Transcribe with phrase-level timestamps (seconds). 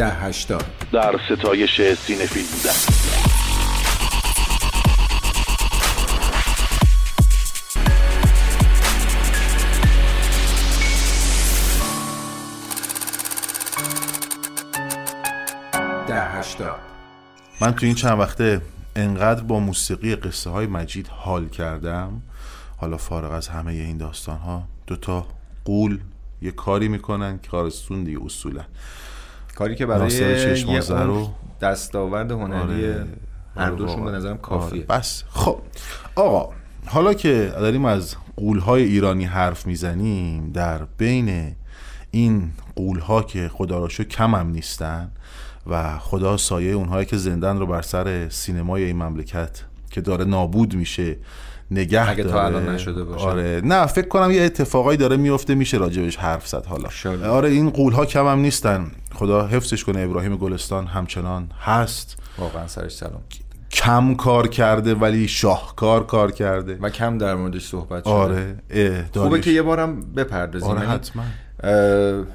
[0.00, 0.64] ده هشتاد.
[0.92, 2.72] در ستایش سینفیل بودن.
[16.06, 16.80] ده هشتاد.
[17.60, 18.60] من تو این چند وقته
[18.96, 22.22] انقدر با موسیقی قصه های مجید حال کردم.
[22.76, 25.26] حالا فارغ از همه این داستان ها دوتا
[25.64, 25.98] قول
[26.42, 28.64] یه کاری می‌کنن که کارستون دیگه اصولا.
[29.60, 31.28] کاری که برای یه رو-
[31.60, 33.06] دستاورد هنری آره.
[33.56, 34.10] هر آره دوشون به.
[34.10, 34.78] نظرم کافیه.
[34.78, 35.24] آره، بس.
[35.30, 35.58] خب.
[36.14, 36.52] آقا
[36.86, 41.56] حالا که داریم از قولهای ایرانی حرف می‌زنیم در بین
[42.10, 45.10] این قولها که خدا را کم هم نیستن
[45.66, 50.74] و خدا سایه اونهایی که زندن رو بر سر سینمای این مملکت که داره نابود
[50.74, 51.16] میشه
[51.70, 52.44] نگه اگه تا داره.
[52.44, 53.24] الان نشده باشه.
[53.24, 53.60] آره.
[53.64, 56.84] نه فکر کنم یه اتفاقایی داره میفته میشه راجبش حرف زد حالا.
[56.84, 57.26] انشالله.
[57.26, 58.90] آره این قولها کم هم نیستن.
[59.14, 62.16] خدا حفظش کنه ابراهیم گلستان همچنان هست.
[62.38, 63.22] واقعا سرش سلام.
[63.70, 66.78] کم کار کرده ولی شاهکار کار کرده.
[66.80, 68.12] و کم در موردش صحبت شده.
[68.12, 68.56] آره
[69.12, 69.40] خوبه.
[69.40, 70.68] که یه بارم بپردازیم.
[70.68, 71.22] آره یعنی، حتما.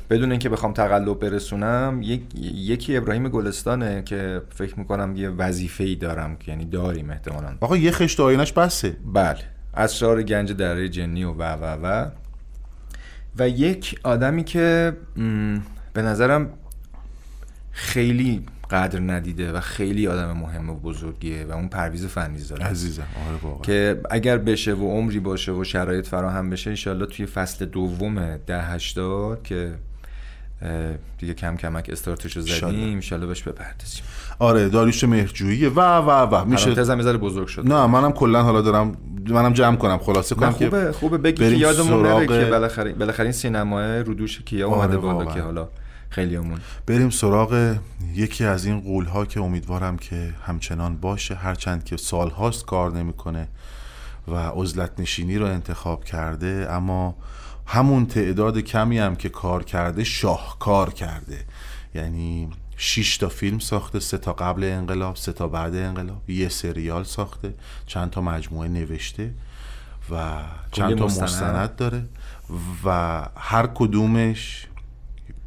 [0.10, 5.96] بدون اینکه بخوام تقلب برسونم یک یکی ابراهیم گلستانه که فکر می‌کنم یه وظیفه ای
[5.96, 7.58] دارم یعنی داریم احتمالاً.
[7.62, 8.98] آقا یه خشت آینش بسه.
[9.14, 9.38] بله.
[9.78, 12.10] اسرار گنج دره جنی و و و و.
[13.40, 14.94] و یک آدمی که
[15.94, 16.50] به نظرم
[17.72, 23.38] خیلی قدر ندیده و خیلی آدم مهم و بزرگیه و اون پرویز فنیزاده عزیزم آره
[23.44, 23.62] واقعا.
[23.62, 28.62] که اگر بشه و عمری باشه و شرایط فراهم بشه انشالله توی فصل دوم ده
[28.62, 29.72] هشتاد که
[31.18, 32.78] دیگه کم کمک استارتشو انشالله.
[32.78, 33.26] زدیم انشالله.
[33.26, 34.04] بهش بپردازیم.
[34.40, 38.62] آره داریوش مهرجویی و و و میشه یه ذره بزرگ شد نه منم کلا حالا
[38.62, 39.98] دارم منم جمع کنم.
[39.98, 41.18] خلاصه کنم که خوبه خوبه.
[41.18, 45.34] بگی که یادمون نره که بالاخره بالاخره این سینماه رودوش کیا آره اومده بالا واقعا.
[45.34, 45.68] که حالا
[46.16, 47.78] خیلیامون بریم سراغ
[48.14, 51.36] یکی از این قولها که امیدوارم که همچنان باشه.
[51.36, 53.48] هرچند که سالهاست کار نمی‌کنه
[54.28, 57.16] و عزلت نشینی رو انتخاب کرده اما
[57.66, 61.46] همون تعداد کمی هم که کار کرده شاهکار کرده.
[61.96, 67.04] یعنی 6 تا فیلم ساخته سه تا قبل انقلاب سه تا بعد انقلاب یه سریال
[67.04, 67.54] ساخته
[67.86, 69.34] چند تا مجموعه نوشته
[70.12, 71.24] و چند تا مستند.
[71.24, 72.06] مستند داره
[72.86, 74.68] و هر کدومش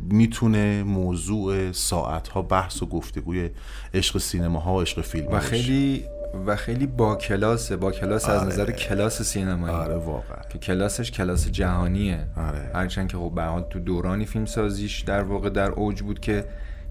[0.01, 3.51] می‌تونه موضوع ساعت ها بحث و گفتگوی
[3.95, 6.05] عشق سینما ها و عشق فیلم و خیلی
[6.47, 9.75] و خیلی با کلاسه با کلاس از نظر کلاس سینمایی.
[9.75, 10.43] آره واقعا.
[10.53, 12.27] که کلاسش کلاس جهانیه.
[12.37, 12.71] آره.
[12.75, 16.45] هرچند که خب به حال تو دورانی فیلم سازیش در واقع در اوج بود که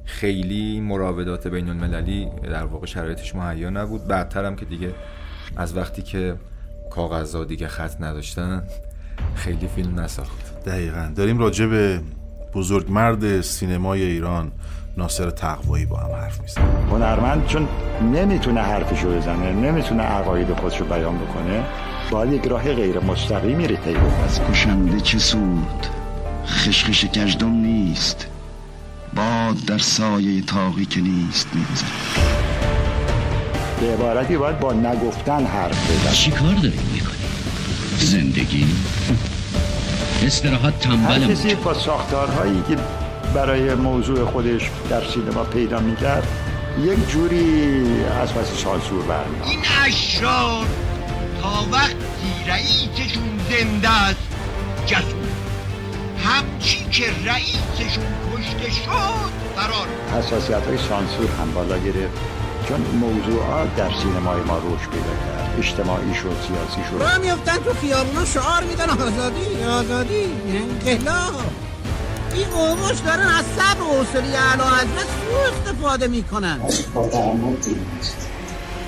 [0.05, 4.07] خیلی مراودات بین المللی در واقع شرایطش مهیا نبود.
[4.07, 4.93] بعدتر هم که دیگه
[5.57, 6.35] از وقتی که
[6.91, 8.63] کاغذها دیگه خط نداشتن
[9.35, 10.63] خیلی فیلم نساخت.
[10.65, 11.11] دقیقا.
[11.15, 12.01] داریم راجع به
[12.53, 14.51] بزرگمرد سینمای ایران
[14.97, 17.67] ناصر تقوایی با هم حرف می‌زنیم هنرمند چون
[18.13, 21.63] نمی‌تونه حرفشو بزنه نمی‌تونه عقاید خودشو بیان بکنه
[22.11, 24.23] باید یک راه غیر مستقیمی رو طی بکنه.
[24.23, 25.87] از کشنده چه سود؟
[26.47, 28.27] خشخش گجدم نیست.
[29.15, 31.89] باد در سایه تاقی که نیست میگذره.
[33.79, 36.13] به عبارتی باید با نگفتن حرف بزنه.
[36.13, 37.17] چی کار داریم می‌کنیم؟
[37.97, 38.67] زندگی؟
[40.25, 42.77] استراحت هر تنبل کسی با ساختارهایی که
[43.33, 46.27] برای موضوع خودش در سینما پیدا می‌کرد
[46.83, 47.83] یک جوری
[48.21, 50.65] از پس سانسور برمیاد این اشرار
[51.41, 51.97] تا وقتی
[52.47, 54.19] رئیسشون زنده است
[54.85, 55.27] جسور.
[56.25, 59.87] همچی که رئیسشون کشته شد فرار.
[60.19, 62.17] حساسیت های سانسور هم بالا گرفت
[62.67, 65.46] چون موضوعات در سینمای ما رشد پیدا کرد.
[65.57, 67.01] اجتماعی شد سیاسی شد.
[67.01, 70.25] را میفتن تو خیابونا شعار میدن آزادی آزادی.
[70.47, 71.33] انقلاب.
[72.33, 76.59] این قومش دارن از صبر و حوصله اعلی حضرت سو استفاده می‌کنن.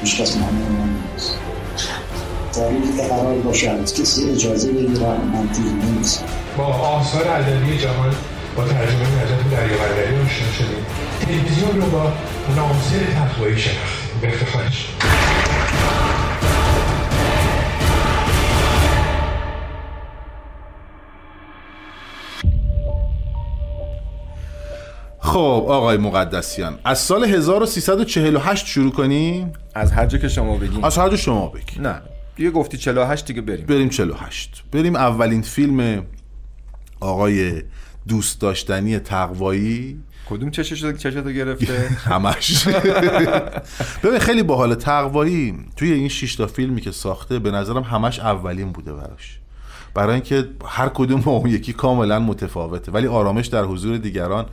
[0.04, 1.34] هیچ کس ممنون نیست
[2.54, 6.24] تاریخی که قرار باشه از کسی اجازه نیست
[6.58, 8.16] با آثار ادبی جهان
[8.56, 10.86] با ترجمه نجات دریاوردری آشنا شدیم.
[11.22, 12.14] تلویزیون رو با
[12.56, 14.32] ناصر تقوایی شناختیم به
[25.30, 30.98] خب آقای مقدسیان از سال 1348 شروع کنیم؟ از هر جا که شما بگین از
[30.98, 32.02] هر جا شما بگی نه
[32.36, 33.66] دیگه گفتی 48 دیگه بریم.
[33.66, 36.06] بریم 48 بریم اولین فیلم
[37.00, 37.64] آقای
[38.08, 40.00] دوست داشتنی تقوایی.
[40.30, 42.68] کدوم چشش چشتو گرفته؟ همش.
[44.04, 45.56] ببین خیلی باحال تقوایی.
[45.76, 49.40] توی این 6 تا فیلمی که ساخته به نظرم همش اولین بوده براش.
[49.94, 52.92] برای اینکه هر کدوم با اون یکی کاملا متفاوته.
[52.92, 54.46] ولی آرامش در حضور دیگران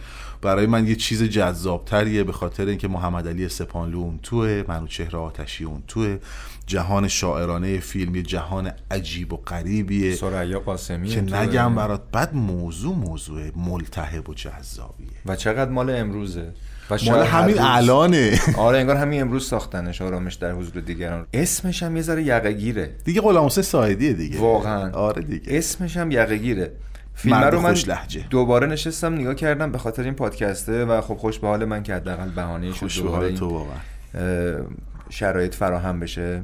[0.46, 5.64] برای من یه چیز جذابتریه به خاطر اینکه محمد علی سپانلو اون توه منوچهر آتشی
[5.64, 6.18] اون توه.
[6.66, 11.20] جهان شاعرانه فیلم یه جهان عجیب و غریبیه سریا قاسمی که.
[11.20, 12.02] نگم برات.
[12.12, 15.08] بعد موضوع موضوع ملتهب و جذابیه.
[15.26, 16.52] و چقدر مال امروزه.
[16.90, 18.40] و مال همین الانه.
[18.56, 21.26] آره انگار همین امروز ساختنش آرامش در حضور دیگران.
[21.32, 22.90] اسمش هم یه ذره یقهگیره.
[23.04, 24.40] دیگه غلام حسین سایدیه دیگه.
[24.40, 24.90] واقعا.
[24.92, 25.58] آره دیگه.
[25.58, 26.72] اسمش هم یقهگیره.
[27.16, 28.24] فیلم رو من لهجه.
[28.30, 31.94] دوباره نشستم نگاه کردم به خاطر این پادکسته و خب خوش به حال من که
[31.94, 34.64] حداقل بهانه شد دوباره تو واقعا
[35.10, 36.42] شرایط فراهم بشه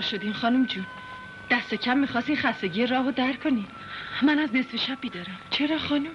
[0.00, 0.86] بیدار شدین خانم جون.
[1.50, 3.66] دست کم می‌خواستین خستگی راهو در کنین.
[4.22, 6.10] من از نصف شب بیدارم چرا خانم؟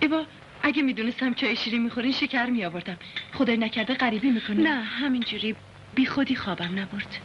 [0.00, 0.24] ایبا
[0.62, 2.96] اگه می‌دونستم چای شیرین می‌خورین شکر میآوردم.
[3.32, 4.56] خدای نکرده غریبی می‌کنه.
[4.62, 5.56] نه همینجوری.
[5.94, 7.18] بی خودی خوابم نبرد.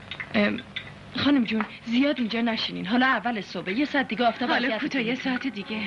[1.18, 2.86] خانم جون زیاد اینجا نشینین.
[2.86, 3.72] حالا اول صبح.
[3.72, 5.16] یه ساعت دیگه آفتاب حالا کوتاه یه.
[5.16, 5.82] ساعت دیگه.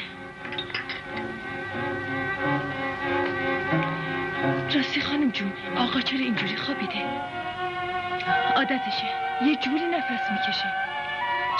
[4.75, 7.38] راستی خانم جون آقا چرا اینجوری خوابیده؟
[8.56, 9.06] عادتشه.
[9.46, 10.72] یه جوری نفس می‌کشه.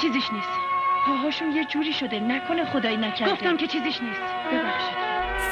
[0.01, 0.49] چیزیش نیست.
[1.07, 2.21] پاهاشون یه جوری شده.
[2.21, 3.33] نکنه خدایی نکرده.
[3.33, 4.21] گفتم که چیزیش نیست.
[4.53, 4.99] ببخشید.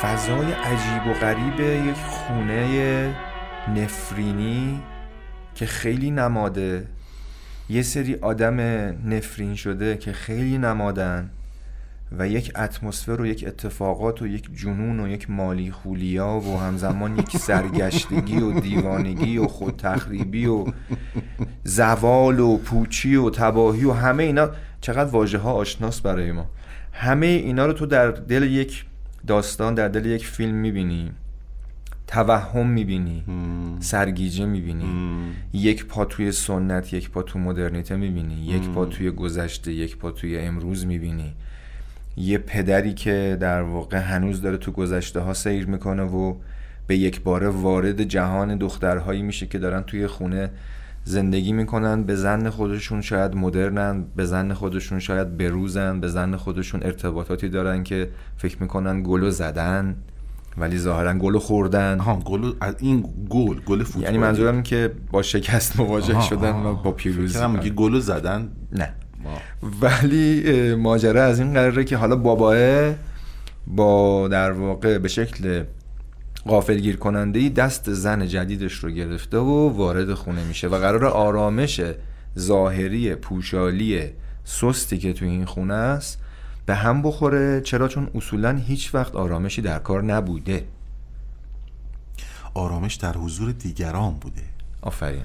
[0.02, 3.14] فضای عجیب و غریب یک خونه
[3.68, 4.82] نفرینی
[5.54, 6.86] که خیلی نماده.
[7.69, 8.60] یه سری آدم
[9.04, 11.30] نفرین شده که خیلی نمادن.
[12.12, 17.19] و یک اتمسفر و یک اتفاقات و یک جنون و یک مالی خولیا و همزمان
[17.19, 20.64] یک سرگشتگی و دیوانگی و خود تخریبی و
[21.64, 24.50] زوال و پوچی و تباهی و همه اینا
[24.81, 26.47] چقدر واژه ها آشناس برای ما.
[26.93, 28.85] همه اینا رو تو در دل یک
[29.26, 31.11] داستان در دل یک فیلم می‌بینی.
[32.06, 33.25] توهم می‌بینی.
[33.81, 34.85] سرگیجه می‌بینی.
[35.53, 38.35] یک پا توی سنت یک پا تو مدرنیته می‌بینی.
[38.35, 41.35] یک پا توی گذشته یک پا توی امروز می‌بینی.
[42.16, 46.34] یه پدری که در واقع هنوز داره تو گذشته ها سیر می‌کنه و
[46.86, 50.50] به یک باره وارد جهان دخترهایی میشه که دارن توی خونه
[51.04, 52.02] زندگی می‌کنن.
[52.02, 57.82] به زن خودشون شاید مدرنن به زن خودشون شاید بروزن به زن خودشون ارتباطاتی دارن
[57.82, 59.96] که فکر می‌کنن گلو زدن
[60.58, 61.98] ولی ظاهرا گلو خوردن.
[61.98, 66.52] ها گل از این گل گل فوتبال یعنی منظورم این که با شکست مواجه شدن
[66.52, 66.74] و.
[66.74, 67.46] با پیروزی.
[67.46, 68.48] میگی گلو زدن.
[68.72, 68.94] نه.
[69.82, 72.94] ولی ماجرا از این قراره که حالا باباه
[73.67, 75.64] با در واقع به شکل
[76.46, 81.81] غافلگیر کننده ای دست زن جدیدش رو گرفته و وارد خونه میشه و قرار آرامش
[82.38, 84.11] ظاهری پوشالی
[84.44, 86.19] سستی که توی این خونه است
[86.67, 90.64] به هم بخوره چرا چون اصولا هیچ وقت آرامشی در کار نبوده.
[92.55, 94.43] آرامش در حضور دیگران بوده.
[94.82, 95.22] آفرین.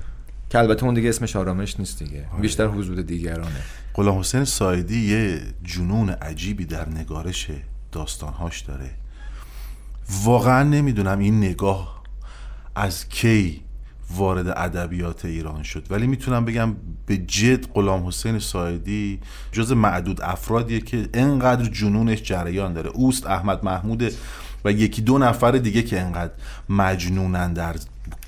[0.52, 2.26] که البته اون دیگه اسمش آرامش نیست دیگه.
[2.42, 3.62] بیشتر حضور دیگرانه.
[3.94, 7.48] غلام حسین سایدی یه جنون عجیبی در نگارش
[7.92, 8.90] داستانهاش داره.
[10.24, 12.04] واقعا نمی‌دونم این نگاه
[12.76, 13.62] از کی
[14.16, 15.86] وارد ادبیات ایران شد.
[15.90, 16.76] ولی می‌تونم بگم
[17.06, 19.20] به جد غلام حسین سایدی
[19.52, 22.90] جز معدود افرادیه که انقدر جنونش جریان داره.
[22.90, 24.14] اوست احمد محمود
[24.66, 26.34] و یکی دو نفر دیگه که انقدر
[26.70, 27.76] مجنونن در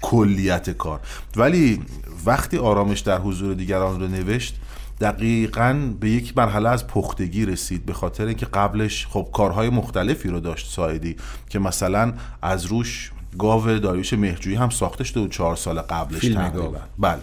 [0.03, 0.99] کلیت کار
[1.35, 1.81] ولی
[2.25, 4.59] وقتی آرامش در حضور دیگران رو نوشت
[5.01, 10.39] دقیقا به یک مرحله از پختگی رسید به خاطر اینکه قبلش خب کارهای مختلفی رو
[10.39, 11.15] داشت سایدی
[11.49, 16.49] که مثلا از روش گاو داریوش مهرجویی هم ساخته شده و چهار سال قبلش فیلم
[16.49, 16.77] تقریبا.
[16.99, 17.19] بله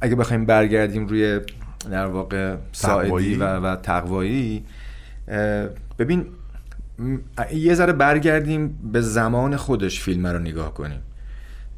[0.00, 1.40] اگه بخوایم برگردیم روی
[1.90, 2.56] در واقع.
[2.72, 4.64] ساعدی و, و تقوایی
[5.98, 6.26] ببین
[7.54, 11.00] یه ذره برگردیم به زمان خودش فیلم رو نگاه کنیم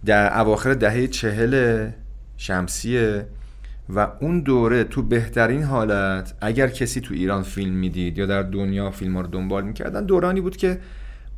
[0.05, 1.89] در اواخر دهه چهل
[2.37, 3.27] شمسیه
[3.89, 8.91] و اون دوره تو بهترین حالت اگر کسی تو ایران فیلم می‌دید یا در دنیا
[8.91, 10.79] فیلم ها رو دنبال می‌کردن دورانی بود که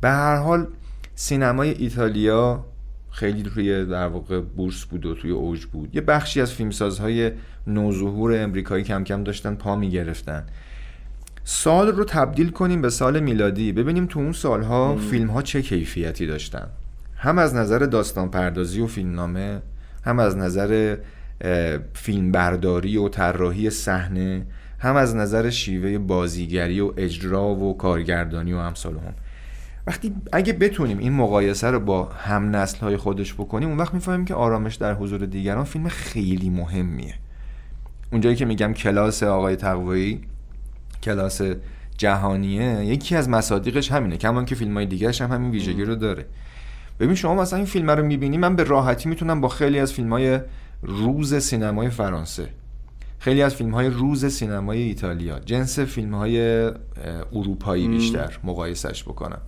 [0.01, 0.67] به هر حال
[1.15, 2.65] سینمای ایتالیا
[3.11, 5.95] خیلی روی در واقع بورس بود و توی اوج بود.
[5.95, 7.31] یه بخشی از فیلمسازهای
[7.67, 10.45] نوظهور امریکایی کم کم داشتن پا می‌گرفتن.
[11.43, 13.71] سال رو تبدیل کنیم به سال میلادی.
[13.71, 16.67] ببینیم تو اون سالها فیلم ها چه کیفیتی داشتن.
[17.23, 19.61] هم از نظر داستان پردازی و فیلمنامه
[20.03, 20.97] هم از نظر
[21.93, 24.45] فیلم برداری و طراحی صحنه
[24.79, 29.13] هم از نظر شیوه بازیگری و اجرا و کارگردانی و امثال هم.
[29.87, 34.25] وقتی اگه بتونیم این مقایسه رو با هم نسل های خودش بکنیم اون وقت می‌فهمیم
[34.25, 37.13] که آرامش در حضور دیگران فیلم خیلی مهمیه.
[38.11, 40.21] اونجایی که میگم کلاس آقای تقوایی
[41.03, 41.41] کلاس
[41.97, 44.17] جهانیه یکی از مصادیقش همینه.
[44.17, 46.25] کمان که فیلم های دیگرش هم همین ویژگی رو داره.
[47.03, 50.13] ببین شما مثلا این فیلم رو می‌بینی من به راحتی می‌تونم با خیلی از فیلم
[50.13, 50.39] های
[50.83, 52.49] روز سینمای فرانسه
[53.19, 56.71] خیلی از فیلم های روز سینمای ایتالیا جنس فیلم های
[57.33, 59.41] اروپایی بیشتر مقایسش بکنم.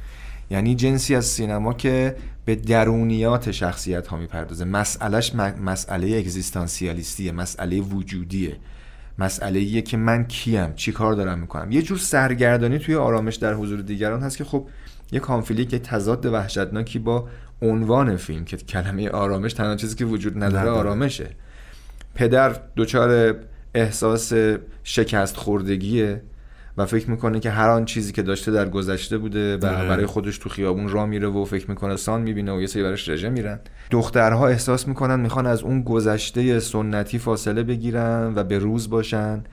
[0.49, 4.65] یعنی جنسی از سینما که به درونیات شخصیت ها می‌پردازه.
[4.65, 8.55] مسئلهش مسئله اگزیستانسیالیستیه مسئله وجودیه.
[9.19, 11.71] مسئله که من کیم چی کار دارم می‌کنم.
[11.71, 14.67] یه جور سرگردانی توی آرامش در حضور دیگران هست که خب
[15.11, 17.27] یه کانفلیکت یه تضاد وحشتناکی با
[17.61, 21.29] عنوان فیلم که کلمه آرامش تنها چیزی که وجود نداره آرامشه.
[22.15, 23.35] پدر دچار
[23.75, 24.33] احساس
[24.83, 26.21] شکست خوردگیه
[26.77, 30.37] و فکر می‌کنه که هر آن چیزی که داشته در گذشته بوده و برای خودش
[30.37, 33.59] تو خیابون را میره و فکر می‌کنه سان می‌بینه و یه سری برش رژه میرن.
[33.91, 39.43] دخترها احساس می‌کنن می‌خوان از اون گذشته سنتی فاصله بگیرن و به روز باشن.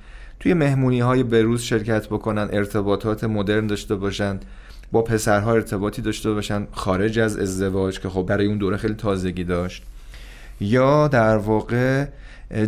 [0.40, 4.40] توی مهمونی های به روز شرکت بکنن ارتباطات مدرن داشته باشن.
[4.92, 9.44] با پسرها ارتباطی داشته باشن خارج از ازدواج که خب برای اون دوره خیلی تازگی
[9.44, 9.82] داشت.
[10.60, 12.06] یا در واقع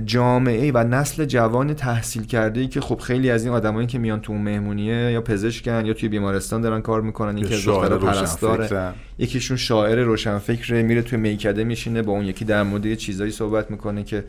[0.04, 4.20] جامعه و نسل جوان تحصیل کرده ای که خب خیلی از این آدمایی که میان
[4.20, 8.92] تو اون مهمونیه یا پزشکن یا توی بیمارستان دارن کار می‌کنن یکی از دخترها پرستاره
[9.18, 14.02] یکیشون شاعر روشنفکر میره توی میکده میشینه با اون یکی در مورد چیزایی صحبت می‌کنه
[14.02, 14.24] که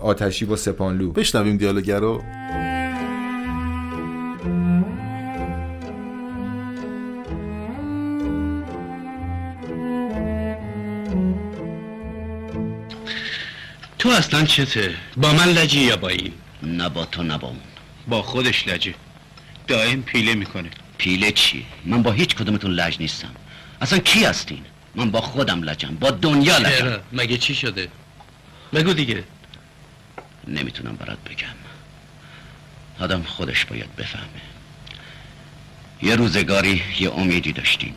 [0.00, 1.12] آتشی با سپانلو.
[1.12, 2.22] بشنویم دیالوگر رو.
[14.06, 16.32] تو اصلا چته؟ با من لجی یا با این؟
[16.62, 17.60] نه با تو نه با اون
[18.08, 18.94] با خودش لجه.
[19.66, 20.70] دائم پیله می‌کنه.
[20.98, 23.34] پیله چی؟ من با هیچ کدومتون لج نیستم.
[23.80, 27.00] اصلا کی هستین؟ من با خودم لجم با دنیا لجم.
[27.12, 27.88] مگه چی شده؟
[28.74, 29.24] بگو دیگه.
[30.46, 31.56] نمی‌تونم برات بگم.
[33.00, 34.42] آدم خودش باید بفهمه.
[36.02, 37.94] یه روزگاری یه امیدی داشتیم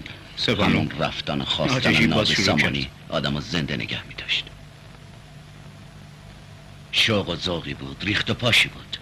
[0.47, 4.45] همون رفتن خواستن ناز سامانی آدم زنده نگه میداشت.
[6.91, 8.97] شوق و ذوقی بود ریخت و پاشی بود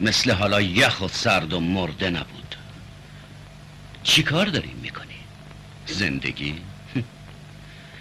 [0.00, 2.54] مثل حالا یخ و سرد و مرده نبود
[4.02, 5.14] چی کار داریم می‌کنی؟
[5.86, 6.54] زندگی؟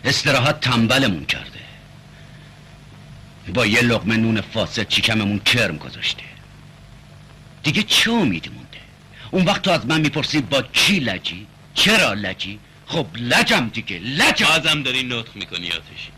[0.03, 1.59] استراحت تنبلمون کرده
[3.53, 6.24] با یه لقمه نون فاسد چیکممون کرم گذاشته
[7.63, 8.77] دیگه چه امیدی مونده؟
[9.31, 14.45] اون وقت تو از من می‌پرسی با کی لجی؟ چرا لجی؟ خب لجم دیگه لجم
[14.45, 16.16] بازم داری نطق می‌کنی آتشی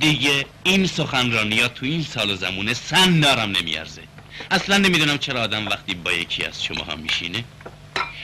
[0.00, 4.02] دیگه این سخنرانی ها تو این سال و زمونه سن دارم نمیارزه.
[4.50, 7.44] اصلا نمی‌دونم چرا آدم وقتی با یکی از شما هم میشینه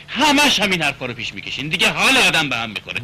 [0.09, 1.69] همش همین حرفا رو پیش می‌کشین.
[1.69, 3.01] دیگه حال آدم به هم می‌خوره.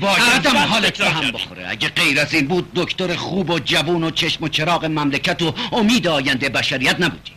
[0.51, 1.69] هم حالت به هم بخوره.
[1.69, 5.55] اگه غیر از این بود دکتر خوب و جوون و چشم و چراغ مملکت و
[5.73, 7.33] امید آینده بشریت نبودی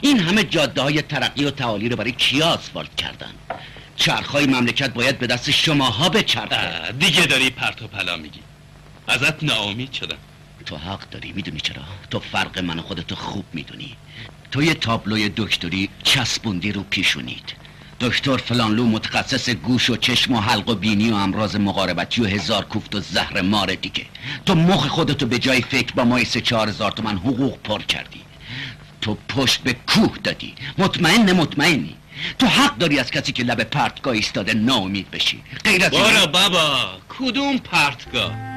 [0.00, 3.32] این همه جاده های ترقی و تعالی رو برای کیا آسفالت کردن؟
[3.96, 6.92] چرخهای مملکت باید به دست شماها بچرخه.
[6.98, 8.40] دیگه داری پرت و پلا میگی.
[9.08, 10.16] ازت ناامید شدم.
[10.68, 13.96] تو حق داری می‌دونی چرا؟ تو فرق من و خودتو خوب می‌دونی.
[14.50, 17.52] تو یه تابلوی دکتری چسبوندی رو پیشونید
[18.00, 22.64] دکتر فلانلو متخصص گوش و چشم و حلق و بینی و امراض مقاربتی و هزار
[22.64, 24.06] کوفت و زهر مار دیگه.
[24.46, 28.20] تو مخ خودتو به جای فکر با مای سه چهار هزار تومن حقوق پر کردی.
[29.00, 30.54] تو پشت به کوه دادی.
[30.78, 31.94] مطمئن مطمئنی.
[32.38, 35.42] تو حق داری از کسی که لب پرتگاه ایستاده ناامید بشی.
[35.64, 38.47] غیر از بارا بابا کدوم پرتگاه؟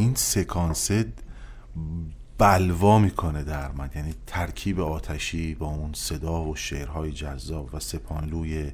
[0.00, 1.06] این سکانسه
[2.38, 3.90] بلوا می‌کنه در من.
[3.94, 8.72] یعنی ترکیب آتشی با اون صدا و شعرهای جذاب و سپانلوی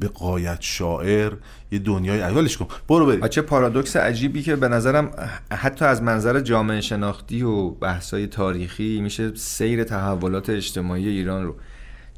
[0.00, 1.32] به قایت شاعر
[1.72, 2.66] یه دنیای اولش کن.
[2.88, 3.28] برو بریم.
[3.28, 5.10] چه پارادوکس عجیبی که به نظرم
[5.50, 11.56] حتی از منظر جامعه شناختی و بحثای تاریخی میشه سیر تحولات اجتماعی ایران رو.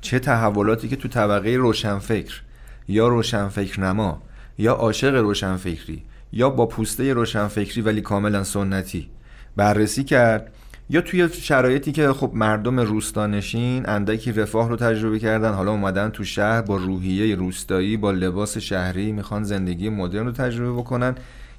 [0.01, 2.43] چه تحولاتی که تو طبقه روشنفکر
[2.89, 4.23] یا روشنفکر نما
[4.59, 9.09] یا عاشق روشنفکری یا با پوسته روشنفکری ولی کاملا سنتی.
[9.57, 10.53] بررسی کرد.
[10.91, 16.25] یا توی شرایطی که خب مردم روستانشین اندکی رفاه رو تجربه کردن حالا اومدن تو
[16.25, 21.15] شهر با روحیه روستایی با لباس شهری می‌خوان زندگی مدرن رو تجربه بکنن.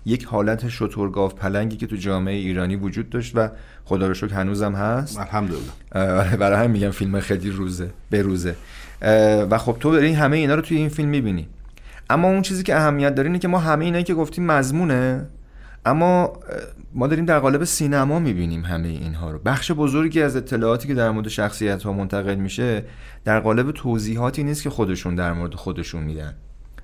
[0.05, 3.49] یک حالت شترگاف پلنگی که تو جامعه ایرانی وجود داشت و
[3.85, 5.19] خدا رو شکر هنوزم هست.
[5.19, 6.37] الحمدلله.
[6.37, 8.55] برای هم میگم فیلم خیلی روزه به روزه.
[9.49, 11.47] و خب تو داری همه اینا رو توی این فیلم می‌بینی.
[12.11, 15.25] اما اون چیزی که اهمیت داره اینه که ما همه اینایی که گفتیم مضمونه
[15.85, 16.33] اما
[16.93, 19.39] ما داریم در قالب سینما می‌بینیم همه اینها رو.
[19.39, 22.83] بخش بزرگی از اطلاعاتی که در مورد شخصیت ها منتقل میشه
[23.25, 26.33] در قالب توضیحاتی نیست که خودشون در مورد خودشون میدن.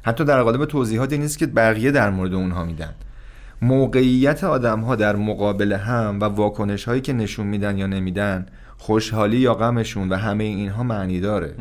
[0.02, 2.94] حتی در قالب توضیحاتی نیست که بقیه در مورد اونها میدن.
[3.62, 8.46] موقعیت آدم ها در مقابل هم و واکنش هایی که نشون میدن یا نمیدن
[8.78, 11.56] خوشحالی یا غمشون و همه اینها معنی داره.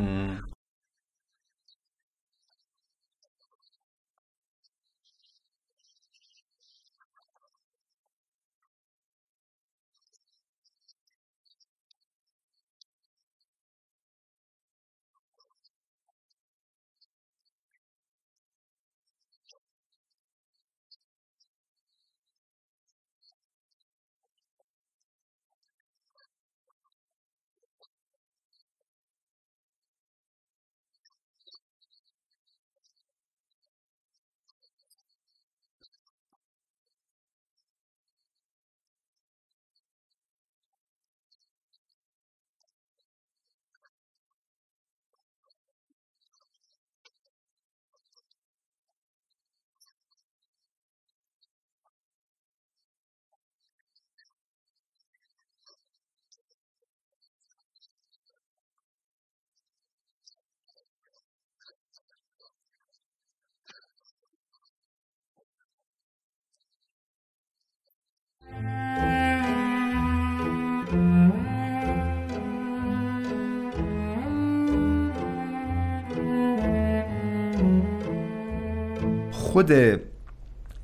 [79.57, 79.73] خود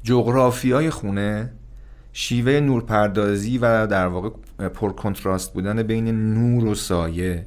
[0.02, 1.52] جغرافیای خونه
[2.12, 4.29] شیوه نورپردازی و در واقع
[4.69, 7.47] پرکنتراست بودن بین نور و سایه.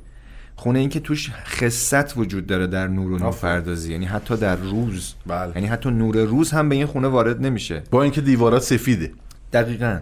[0.55, 5.13] خونه این که توش خصت وجود داره در نور و نورپردازی یعنی حتی در روز.
[5.25, 5.51] بله.
[5.55, 7.83] یعنی حتی نور روز هم به این خونه وارد نمیشه.
[7.91, 9.11] با اینکه دیوارات سفیده.
[9.53, 9.99] دقیقا.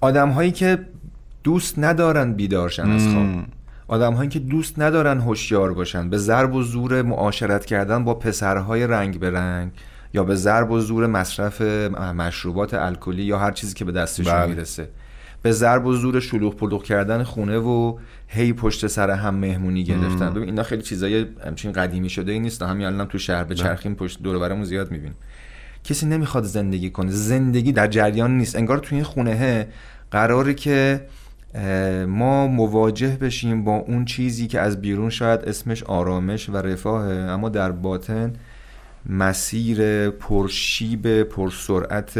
[0.00, 0.78] آدم هایی که
[1.44, 3.26] دوست ندارن بیدارشن از خواب.
[3.88, 8.86] آدم هایی که دوست ندارن هوشیار باشن به ضرب و زور معاشرت کردن با پسرهای
[8.86, 9.72] رنگ به رنگ.
[10.14, 11.60] یا به ضرب و زور مصرف
[12.16, 14.46] مشروبات الکلی یا هر چیزی که به دستشون بله.
[14.46, 14.88] می‌رسه.
[15.42, 20.30] به ضرب و زور شلوغ پلوغ کردن خونه و هی پشت سر هم مهمونی گرفتن.
[20.30, 22.62] ببین اینا خیلی چیزای همچین قدیمی شده ای نیست.
[22.62, 25.14] همین الان تو شهر به چرخیم پشت دور برمون زیاد می‌بینیم.
[25.84, 27.10] کسی نمی‌خواد زندگی کنه.
[27.10, 28.56] زندگی در جریان نیست.
[28.56, 29.68] انگار تو این خونه
[30.10, 31.06] قراره که
[32.08, 37.48] ما مواجه بشیم با اون چیزی که از بیرون شاید اسمش آرامش و رفاهه اما
[37.48, 38.32] در باطن
[39.06, 42.18] مسیر پرشیب پرسرعت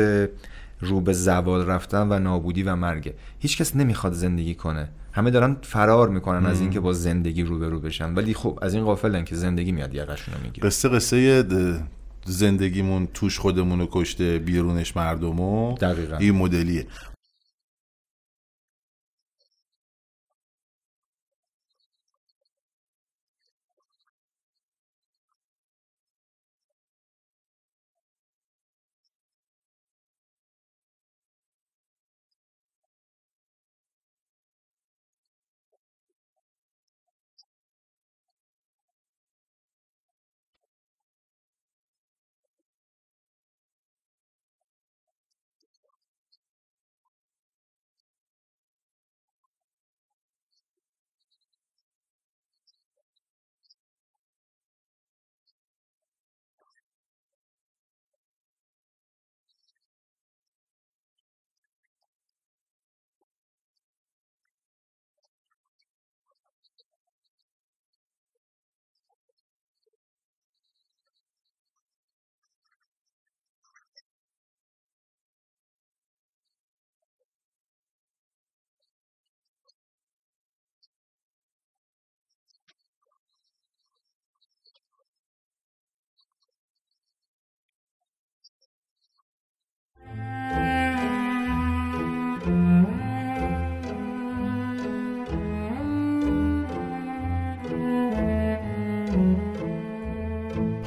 [0.80, 3.14] رو به زوال رفتن و نابودی و مرگه.
[3.38, 4.88] هیچ کس نمی‌خواد زندگی کنه.
[5.12, 6.60] همه دارن فرار می‌کنن از.
[6.60, 8.14] اینکه با زندگی روبرو بشن.
[8.14, 10.66] ولی خب از این غافلن که زندگی میاد یقشون رو می‌گیره.
[10.68, 11.44] قصه قصه
[12.24, 15.74] زندگیمون توش خودمونو کشته بیرونش مردمو.
[15.74, 16.16] دقیقا.
[16.16, 16.86] این مدلیه.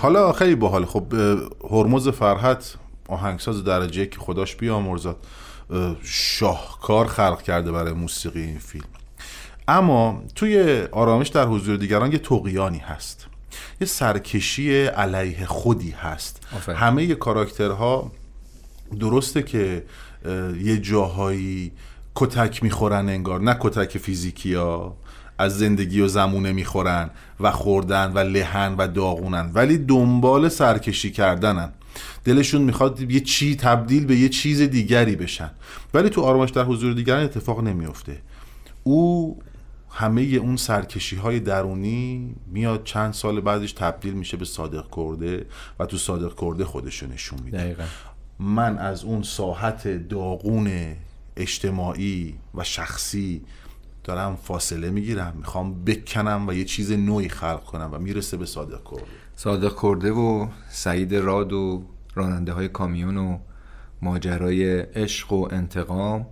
[0.03, 0.85] حالا خیلی باحال.
[0.85, 1.13] خب
[1.71, 2.75] هرمز فرحت
[3.07, 5.15] آهنگساز درجه که خداش بیامرزد
[5.69, 8.85] اه، شاهکار خلق کرده برای موسیقی این فیلم.
[9.67, 13.27] اما توی آرامش در حضور دیگران یه تقیانی هست.
[13.81, 16.47] یه سرکشی علیه خودی هست.
[16.55, 16.77] آفرین.
[16.77, 18.11] همه کاراکترها
[18.99, 19.83] درسته که
[20.61, 21.71] یه جاهایی
[22.15, 23.41] کتک می‌خورن انگار.
[23.41, 24.97] نه کتک فیزیکی ها
[25.37, 31.73] از زندگی و زمونه می‌خورن و خوردن و لهن و داغونن ولی دنبال سرکشی کردنن.
[32.25, 35.51] دلشون می‌خواد یه چی تبدیل به یه چیز دیگری بشن.
[35.93, 38.17] ولی تو آرامش در حضور دیگران اتفاق نمیفته
[38.83, 39.37] او
[39.89, 45.45] همه اون سرکشی های درونی میاد چند سال بعدش تبدیل میشه به صادق کرده
[45.79, 47.57] و تو صادق کرده خودشو نشون میده.
[47.57, 47.83] دقیقا.
[48.39, 50.95] من از اون ساحت داغون
[51.37, 53.41] اجتماعی و شخصی
[54.03, 58.83] دارم فاصله می‌گیرم می‌خوام بکنم و یه چیز نوعی خلق کنم و می‌رسه به صادق
[58.91, 61.83] کرده صادق کرده و سعید راد و
[62.15, 63.37] راننده های کامیون و
[64.01, 66.25] ماجرای عشق و انتقام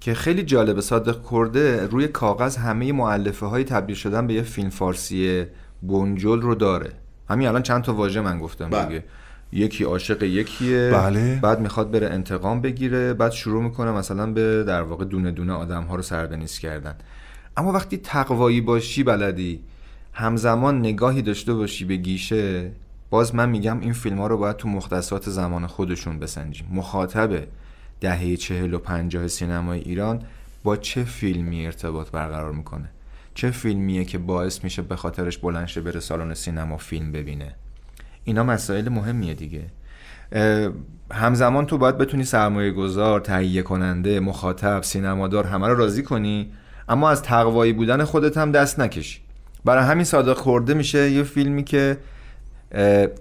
[0.00, 0.80] که خیلی جالبه.
[0.80, 5.44] صادق کرده روی کاغذ همه معلفه های تبدیل شدن به یه فیلم فارسی
[5.82, 6.92] بنجل رو داره.
[7.30, 8.86] همین الان چند تا واژه من گفتم بله.
[8.86, 9.04] دیگه.
[9.52, 10.90] یکی عاشق یکیه.
[10.92, 11.38] بله.
[11.42, 13.14] بعد می‌خواد بره انتقام بگیره.
[13.14, 16.94] بعد شروع می‌کنه مثلا به در واقع دونه دونه آدم ها رو سربنیز کردن.
[17.56, 19.60] اما وقتی تقوایی باشی بلدی
[20.12, 22.70] همزمان نگاهی داشته باشی به گیشه
[23.10, 26.66] باز من میگم این فیلم ها رو باید تو مختصات زمان خودشون بسنجیم.
[26.72, 27.44] مخاطب
[28.00, 30.22] دهه چهل و پنجاه سینمای ایران
[30.64, 32.88] با چه فیلمی ارتباط برقرار می‌کنه؟
[33.34, 37.54] چه فیلمیه که باعث میشه به خاطرش بلند شه بره سالن سینما فیلم ببینه؟
[38.26, 39.62] اینا مسائل مهمیه دیگه.
[41.12, 46.52] همزمان تو باید بتونی سرمایه گذار تهیه کننده مخاطب سینمادار همه رو راضی کنی
[46.88, 49.20] اما از تقوایی بودن خودت هم دست نکشی.
[49.64, 51.98] برای همین صادق خورده میشه یه فیلمی که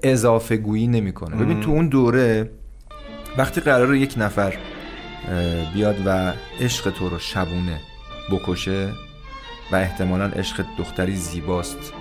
[0.04, 1.36] اضافه گویی نمی‌کنه.
[1.36, 2.50] ببین تو اون دوره
[3.38, 4.54] وقتی قرار یک نفر
[5.74, 7.80] بیاد و عشق تو رو شبونه
[8.32, 8.90] بکشه
[9.72, 11.94] و احتمالا عشق دختری زیباست.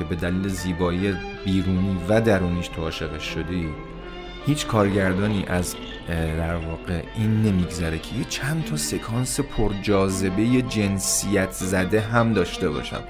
[0.00, 3.68] که به دلیل زیبایی بیرونی و درونیش تو عاشقش شدی
[4.46, 5.74] هیچ کارگردانی از
[6.38, 13.00] در واقع این نمیگذره که یه چند تا سکانس پرجاذبه جنسیت زده هم داشته باشم.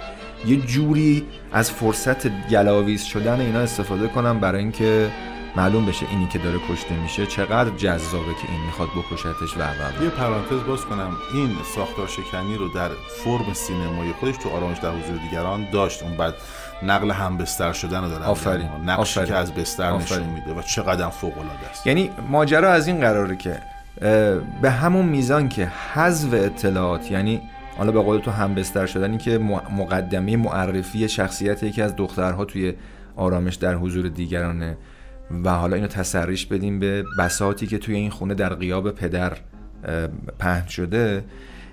[0.47, 5.11] یه جوری از فرصت گلاویز شدن اینا استفاده کنم برای اینکه
[5.57, 10.05] معلوم بشه اینی که داره کشته میشه چقدر جذابه که این می‌خواد بکشتش و و.
[10.05, 11.17] یه پرانتز باز کنم.
[11.35, 12.91] این ساختار شکنی رو در
[13.25, 16.03] فرم سینمایی خودش تو آرامش در حضور دیگران داشت.
[16.03, 16.35] اون بعد
[16.83, 18.63] نقل هم بستر شدن رو دارم آفرین.
[18.63, 18.91] میگم.
[18.91, 19.27] نقشی آفرین.
[19.27, 20.23] که از بستر آفرین.
[20.23, 23.59] نشون میده و چقدر فوق العاده است یعنی ماجرا از این قراره که
[24.63, 27.41] به همون میزان که حذف اطلاعات یعنی
[27.79, 29.39] حالا به قول تو هم بستر شدنی که
[29.79, 32.75] مقدمه معرفی شخصیت یکی از دخترها توی
[33.17, 34.77] آرامش در حضور دیگرانه
[35.45, 39.37] و حالا اینو تسریش بدیم به بساتی که توی این خونه در غیاب پدر
[40.39, 41.25] پهن شده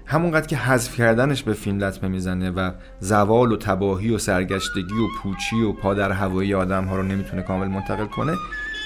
[0.10, 5.08] همونقدر که حذف کردنش به فیلم لطمه می‌زنه و زوال و تباهی و سرگشتگی و
[5.22, 8.34] پوچی و پادر هوایی آدم ها رو نمی‌تونه کامل منتقل کنه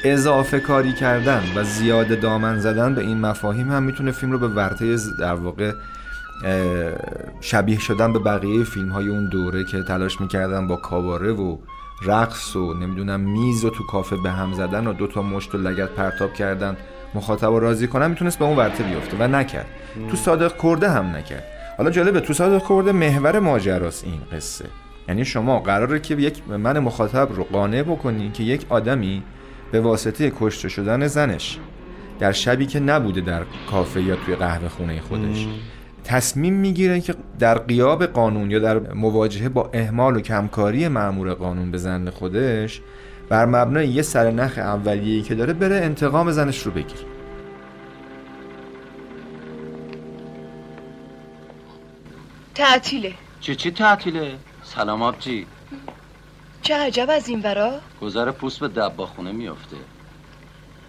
[0.04, 4.48] اضافه کاری کردن و زیاده دامن زدن به این مفاهیم هم می‌تونه فیلم رو به
[4.48, 5.72] ورطه در واقع
[7.42, 11.58] شبیه شدن به بقیه فیلم های اون دوره که تلاش می‌کردن با کاباره و
[12.06, 15.90] رقص و نمی‌دونم میز و تو کافه به هم زدن و دوتا مشت و لگت
[15.90, 16.78] پرتاب کردن
[17.14, 19.66] مخاطب رو راضی کنن می‌تونست به اون ورطه بیفته و نکرد.
[20.12, 21.44] تو صادق کرده هم نکرد.
[21.78, 24.66] حالا جالبه تو صادق کرده محور ماجراست این قصه.
[25.08, 29.24] یعنی شما قراره که یک من مخاطب رو قانع بکنی که یک آدمی
[29.72, 31.58] به واسطه کشته شدن زنش
[32.20, 35.48] در شبی که نبوده در کافه یا توی قهوه خونه خودش
[36.04, 41.72] تصمیم می‌گیره که در قیاب قانون یا در مواجهه با اهمال و کمکاری مأمور قانون
[41.72, 42.82] به زن خودش
[43.30, 47.11] بر مبنای یه سرنخ اولیه‌ای که داره بره انتقام زنش رو بگیره.
[52.56, 53.14] تعطیله.
[53.40, 55.48] چی چی تعطیله؟ سلام آبجی.
[56.62, 59.78] چه عجب از این ورا؟ گذر پوست به دباخونه میفته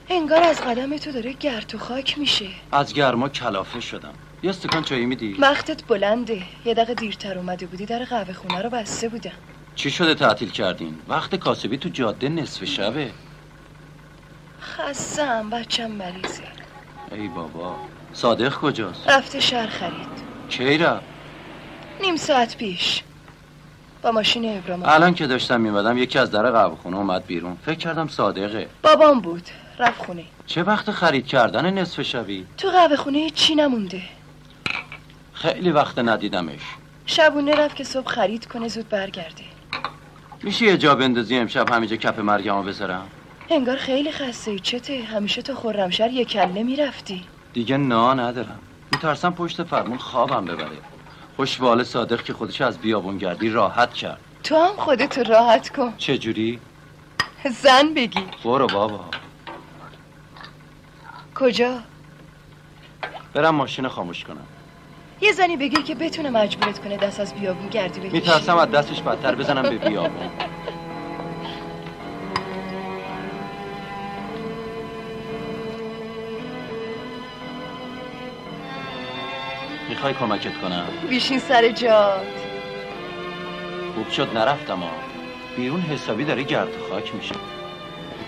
[0.08, 2.46] انگار از قدم تو داره گرد و خاک میشه.
[2.72, 4.14] از گرما کلافه شدم.
[4.42, 6.42] یه استکان چایی میدی؟ وقتت بلنده.
[6.64, 9.32] یه دقیقه دیرتر اومده بودی در قهوه خونه رو بسته بودم.
[9.74, 13.10] چی شده تعطیل کردین؟ وقت کاسبی تو جاده نصف شبه.
[14.60, 16.42] خستم بچم مریضه.
[17.12, 17.76] ای بابا.
[18.12, 20.08] صادق کجاست؟ رفته شهر خرید.
[20.48, 21.11] کی رفت؟
[22.02, 23.02] نیم ساعت پیش.
[24.02, 27.56] با ماشین ابرام الان که داشتم میمدم یکی از در قهوه خونه اومد بیرون.
[27.66, 28.68] فکر کردم صادقه.
[28.82, 29.42] بابام بود.
[29.78, 30.24] رفت خونه.
[30.46, 34.02] چه وقت خرید کردن نصف شبی؟ تو قهوه خونه چی نمونده؟
[35.32, 36.60] خیلی وقت ندیدمش.
[37.06, 39.44] شبونه رفت که صبح خرید کنه زود برگرده.
[40.42, 43.08] میشه یه جا بندازی امشب همینجا کف مرگمو بذارم؟
[43.50, 47.24] انگار خیلی خسته ای چته؟ همیشه تو خرمشهر یه کله می‌رفتی.
[47.52, 48.58] دیگه نا ندارم.
[48.92, 50.76] میترسم پشت فرمون خوابم ببره.
[51.36, 54.18] خوشوال صادق که خودش از بیابونگردی راحت کرد.
[54.44, 55.94] تو هم خودتو راحت کن.
[55.96, 56.60] چجوری؟
[57.62, 59.00] زن بگی برو بابا.
[61.34, 61.78] کجا؟
[63.34, 64.46] برم ماشین خاموش کنم.
[65.20, 69.02] یه زنی بگیر که بتونه مجبورت کنه دست از بیابون گردی بکشی میترسم از دستش
[69.02, 70.30] بدتر بزنم به بیابون.
[79.92, 80.86] می‌خوای کمکت کنم.
[81.08, 82.26] بیشین سر جات.
[83.94, 84.90] خوب شد نرفتم ها
[85.56, 87.34] بیرون حسابی داره گرد خاک میشه.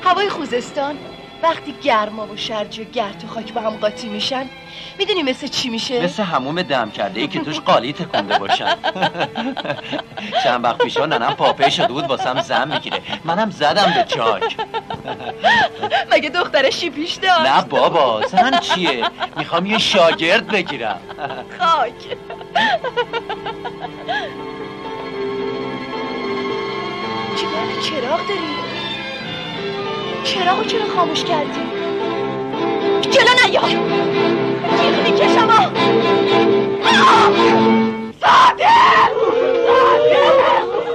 [0.03, 0.99] هوای خوزستان
[1.43, 4.47] وقتی گرما و شرجی و گرد و خاک با هم قاطی میشن
[4.99, 8.75] می‌دونی مثل چی میشه؟ مثل هموم دم کرده ای که توش قالی تکونده باشن
[10.45, 14.57] چند وقت پیشا ننم پاپه شده بود واسم زن می‌گیره منم زدم به چاک
[16.13, 19.05] مگه دختر شیپیش داشت؟ نه بابا زن چیه
[19.37, 21.01] می‌خوام یه شاگرد بگیرم
[21.59, 22.17] خاک
[27.75, 28.64] به چراغ داری؟
[30.25, 31.61] چراغو چرا خاموش کردی؟
[33.11, 33.61] جلو نیا
[34.79, 35.49] جیغ می‌کشم!
[38.21, 38.69] صادق
[39.67, 40.25] صادق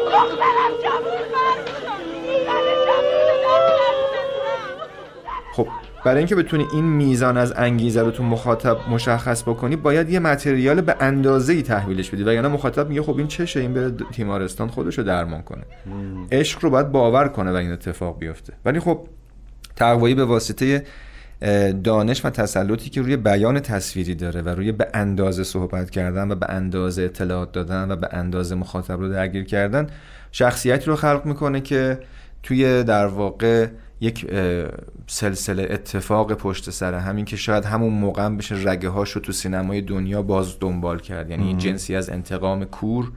[0.05, 0.71] دخترم
[5.53, 5.67] خب
[6.05, 10.81] برای اینکه بتونی این میزان از انگیزه رو تو مخاطب مشخص بکنی باید یه متریال
[10.81, 12.23] به اندازه ای تحویلش بدی.
[12.23, 15.63] وگرنه مخاطب میگه خب این چشه این بره تیمارستان خودش رو درمان کنه.
[16.31, 18.53] عشق رو باید باور کنه و این اتفاق بیفته.
[18.65, 19.07] ولی خب
[19.79, 20.83] تقوایی به واسطه
[21.83, 26.35] دانش و تسلطی که روی بیان تصویری داره و روی به اندازه صحبت کردن و
[26.35, 29.87] به اندازه اطلاعات دادن و به اندازه مخاطب رو درگیر کردن
[30.31, 31.99] شخصیتی رو خلق می‌کنه که
[32.43, 33.67] توی در واقع
[34.01, 34.31] یک
[35.07, 39.81] سلسله اتفاق پشت سر همین که شاید همون موقع بشه رگه هاش رو تو سینمای
[39.81, 41.53] دنیا باز دنبال کرد یعنی.
[41.53, 43.11] جنسی از انتقام کور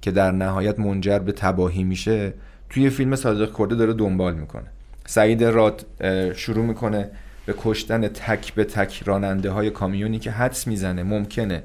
[0.00, 2.34] که در نهایت منجر به تباهی میشه
[2.70, 4.66] توی فیلم صادق کرده داره دنبال می‌کنه
[5.10, 5.86] سعید راد
[6.34, 7.08] شروع می‌کنه
[7.46, 11.62] به کشتن تک به تک راننده های کامیونی که حدس می‌زنه ممکنه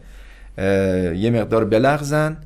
[1.18, 2.38] یه مقدار بلغزن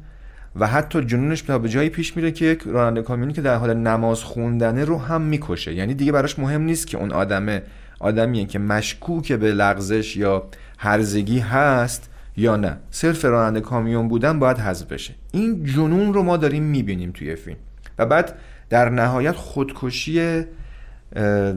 [0.55, 3.73] و حتی جنونش تا به جایی پیش میره که یک راننده کامیونی که در حال
[3.73, 5.73] نماز خوندنه رو هم می‌کشه.
[5.73, 7.61] یعنی دیگه براش مهم نیست که اون آدمه
[7.99, 12.77] آدمیه که مشکوک به لغزش یا هرزگی هست یا نه.
[12.91, 15.13] صرف راننده کامیون بودن باید حذف بشه.
[15.31, 17.57] این جنون رو ما داریم می‌بینیم توی فیلم.
[17.99, 18.35] و بعد
[18.69, 20.45] در نهایت خودکشی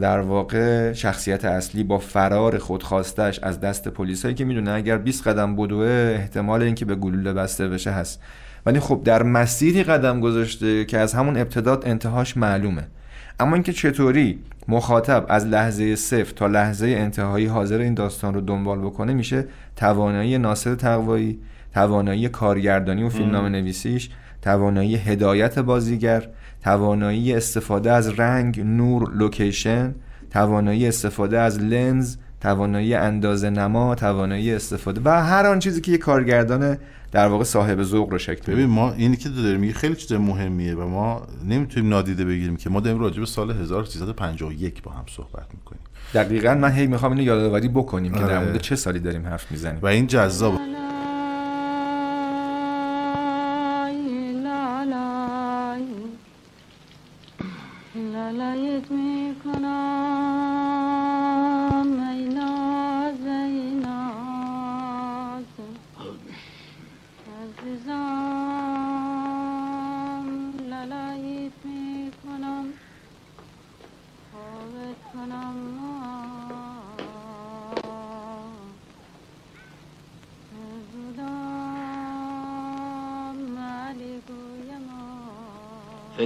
[0.01, 5.55] در واقع شخصیت اصلی با فرار خودخواستش از دست پلیسایی که می‌دونه اگر 20 قدم
[5.55, 8.21] بدوه احتمال اینکه به گلوله بسته بشه هست.
[8.65, 12.83] ولی خب در مسیری قدم گذاشته که از همون ابتدا انتهاش معلومه.
[13.39, 18.79] اما اینکه چطوری مخاطب از لحظه صفر تا لحظه انتهایی حاضر این داستان رو دنبال
[18.79, 21.39] بکنه میشه توانایی ناصر تقوایی
[21.73, 24.09] توانایی کارگردانی و فیلمنامه نویسیش
[24.41, 26.27] توانایی هدایت بازیگر
[26.63, 29.95] توانایی استفاده از رنگ نور لوکیشن
[30.31, 35.97] توانایی استفاده از لنز توانایی اندازه نما توانایی استفاده و هر آن چیزی که یه
[35.97, 36.77] کارگردان
[37.11, 40.75] در واقع صاحب ذوق رو شکل ببین ما اینی که داریم میگه خیلی چیز مهمیه
[40.75, 45.47] و ما نمی‌تونیم نادیده بگیریم که ما داریم راجع به سال 1351 با هم صحبت
[45.53, 45.81] می‌کنیم.
[46.13, 48.39] دقیقا من هی می‌خوام اینو یادآوری بکنیم که در آره.
[48.39, 49.79] مورد چه سالی داریم حرف می‌زنیم.
[49.81, 50.53] و این جذاب.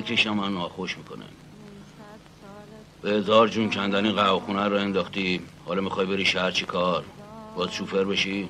[0.02, 1.26] فکرشم من ناخوش می‌کنه.
[3.02, 5.42] به هزار جون کندنی قهوه خونه رو انداختی.
[5.66, 7.04] حالا می‌خوای بری شهر چی کار؟
[7.56, 8.50] باز شوفر بشی؟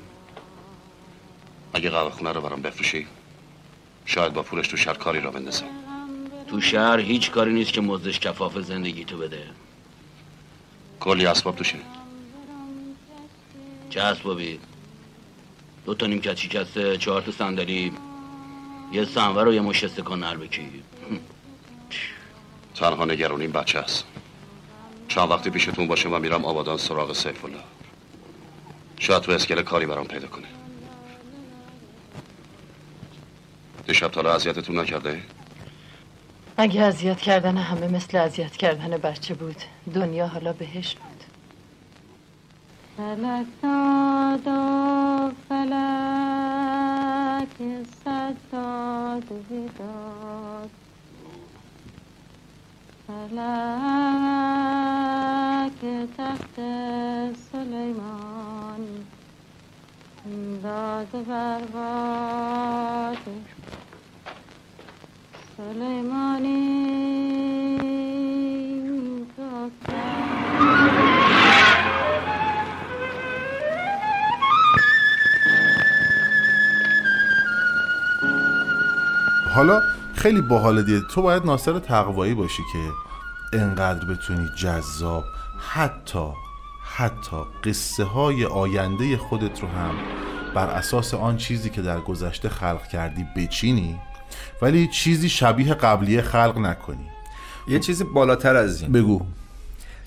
[1.73, 3.07] اگه قهوه خونه رو برام بفروشی
[4.05, 5.65] شاید با پولش تو شهر کاری را بندازم.
[6.47, 9.43] تو شهر هیچ کاری نیست که مزدش کفاف زندگی تو بده.
[10.99, 11.79] کلی اسباب توشه.
[13.89, 14.59] چه اسبابی؟
[15.85, 17.91] دو تا نیم کچی کسته چهار تا صندلی.
[18.91, 20.83] یه سنور و یه مش استکان نربکی
[22.79, 24.05] تنها نگرونیم بچه است.
[25.07, 27.63] چند وقتی پیشتون باشه و میرم آبادان سراغ سیف الله.
[28.99, 30.47] شاید تو اسکله کاری برام پیدا کنه
[33.87, 35.21] دیشب تا حالا اذیتتون نکرده
[36.57, 39.55] اگه اذیت کردن همه مثل اذیت کردن بچه بود
[39.93, 41.23] دنیا حالا بهش بود.
[45.49, 45.86] فلک
[53.29, 54.51] فلک
[56.17, 56.55] تخت
[57.51, 58.83] سلیمان
[60.63, 63.17] داد بر باد
[65.57, 66.77] سلیمانی
[79.55, 79.81] حالا
[80.15, 83.06] خیلی باحال دید تو باید ناصر تقوایی باشی که
[83.53, 85.23] انقدر بتونی جذاب
[85.59, 86.27] حتی
[86.95, 89.95] حتی قصه های آینده خودت رو هم
[90.55, 93.99] بر اساس آن چیزی که در گذشته خلق کردی بچینی
[94.61, 97.09] ولی چیزی شبیه قبلیه خلق نکنی.
[97.67, 98.91] یه چیزی بالاتر از این.
[98.91, 99.25] بگو.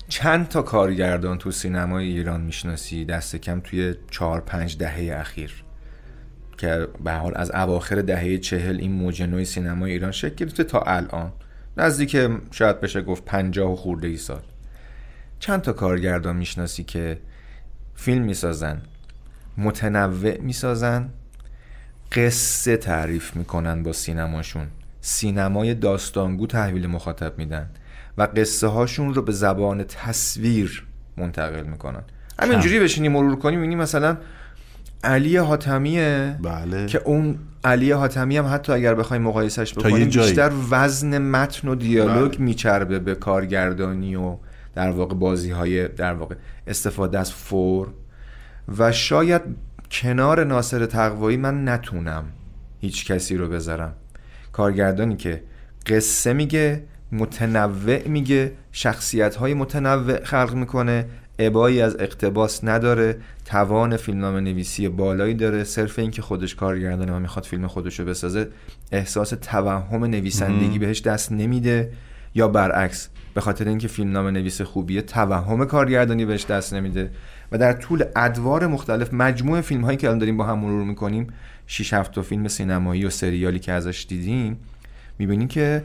[0.09, 5.63] چند تا کارگردان تو سینمای ایران می‌شناسی؟ دست کم توی چهار پنج دهه اخیر.
[6.57, 10.79] که به حال از اواخر دهه چهل این موج نوع سینمای ایران شکل گرفته تا
[10.79, 11.31] الان.
[11.77, 12.17] نزدیک
[12.51, 14.41] شاید بشه گفت پنجاه و خورده ای سال.
[15.39, 17.19] چند تا کارگردان می‌شناسی که
[17.95, 18.81] فیلم می‌سازن
[19.57, 21.09] متنوع می‌سازن
[22.11, 24.67] قصه تعریف می‌کنن با سینماشون
[25.01, 27.69] سینمای داستانگو تحویل مخاطب میدن
[28.17, 32.03] و قصه هاشون رو به زبان تصویر منتقل می‌کنن.
[32.39, 34.17] همینجوری بشینی مرور کنی می‌بینی مثلا
[35.03, 40.05] علی حاتمیه بله که اون علی حاتمی هم حتی اگر بخوایم مقایسش بکنیم.
[40.05, 42.41] بیشتر وزن متن و دیالوگ بله.
[42.41, 44.37] میچربه به کارگردانی و
[44.75, 46.35] در واقع بازی های در واقع
[46.67, 47.93] استفاده از فرم
[48.77, 49.41] و شاید
[49.91, 52.23] کنار ناصر تقوایی من نتونم
[52.79, 53.93] هیچ کسی رو بذارم
[54.51, 55.43] کارگردانی که
[55.87, 61.05] قصه میگه متنوع میگه شخصیت های متنوع خلق می‌کنه
[61.47, 67.45] ابایی از اقتباس نداره توان فیلمنامه نویسی بالایی داره صرف اینکه خودش کارگردانه و می‌خواد
[67.45, 68.47] فیلم خودش رو بسازه
[68.91, 70.79] احساس توهم نویسندگی.
[70.79, 71.91] بهش دست نمیده
[72.35, 77.11] یا برعکس به خاطر اینکه فیلمنامه نویس خوبیه توهم کارگردانی بهش دست نمیده
[77.51, 81.27] و در طول ادوار مختلف مجموع فیلم هایی که الان داریم با هم مرور می‌کنیم
[81.67, 84.57] 6 7 تا فیلم سینمایی و سریالی که ازش دیدیم
[85.19, 85.83] می‌بینیم که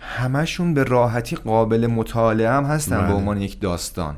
[0.00, 3.06] همشون به راحتی قابل مطالعه هم هستن بله.
[3.06, 4.16] به عنوان یک داستان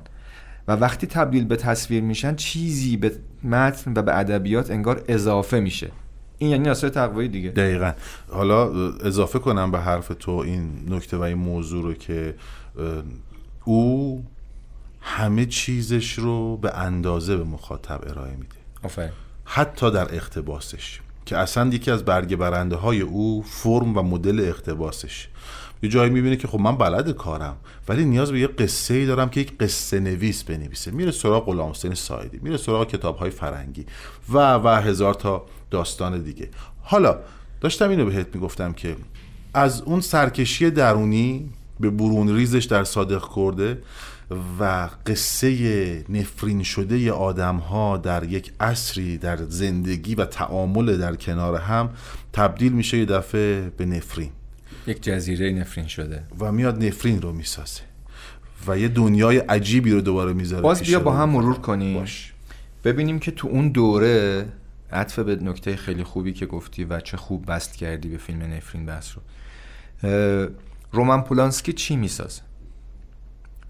[0.69, 3.13] و وقتی تبدیل به تصویر میشن چیزی به
[3.45, 5.91] متن و به ادبیات انگار اضافه میشه.
[6.39, 7.51] این یعنی ناصر تقوایی دیگه.
[7.51, 7.93] دقیقا.
[8.31, 12.35] حالا اضافه کنم به حرف تو این نکته و این موضوع رو که
[13.65, 14.25] او
[15.01, 18.57] همه چیزش رو به اندازه به مخاطب ارائه میده.
[18.83, 19.11] آفرین.
[19.45, 25.29] حتی در اقتباسش که اصلا یکی از برگه برنده های او فرم و مدل اقتباسش.
[25.85, 27.57] یه جایی می‌بینه که خب من بلد کارم
[27.89, 30.91] ولی نیاز به یه قصه ای دارم که یک قصه نویس بنویسه.
[30.91, 33.87] میره سراغ غلام حسین سایدی میره سراغ کتاب های فرنگی
[34.33, 36.49] و و هزار تا داستان دیگه.
[36.83, 37.19] حالا
[37.61, 38.97] داشتم اینو بهت می‌گفتم که
[39.55, 43.79] از اون سرکشی درونی به برون ریزش در صادق کرده
[44.61, 51.57] و قصه نفرین شده آدم ها در یک عصری در زندگی و تعامل در کنار
[51.57, 51.91] هم
[52.33, 54.31] تبدیل میشه یه دفعه به نفرین.
[54.87, 56.23] یک جزیره نفرین شده.
[56.41, 57.81] و میاد نفرین رو می‌سازه.
[58.67, 61.13] و یه دنیای عجیبی رو دوباره می‌ذاره باز بیا با.
[61.13, 62.05] هم مرور کنیم.
[62.85, 64.47] ببینیم که تو اون دوره
[64.93, 68.87] عطف به نکته خیلی خوبی که گفتی و چه خوب بست کردی به فیلم نفرین
[68.87, 69.23] بس رو.
[70.93, 72.43] رومن پولانسکی چی می‌سازه؟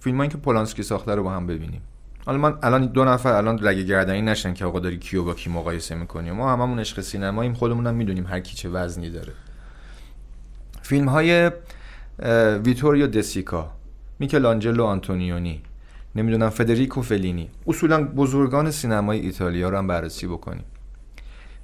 [0.00, 1.80] فیلم که پولانسکی ساخته رو با هم ببینیم.
[2.26, 5.50] حالا من الان دو نفر الان رگ گردنی نشن که آقا داری کیو با کی
[5.50, 6.30] مقایسه می‌کنی.
[6.30, 9.32] ما هممون عشق سینماییم خودمون هم می‌دونیم هر کی چه وزنی داره.
[10.84, 11.50] فیلم های
[12.64, 13.70] ویتوریو دسیکا
[14.18, 15.62] میکلانجلو آنتونیونی
[16.14, 17.50] نمی‌دونم فدریکو فلینی.
[17.66, 20.64] اصولا بزرگان سینمای ایتالیا رو هم بررسی بکنیم.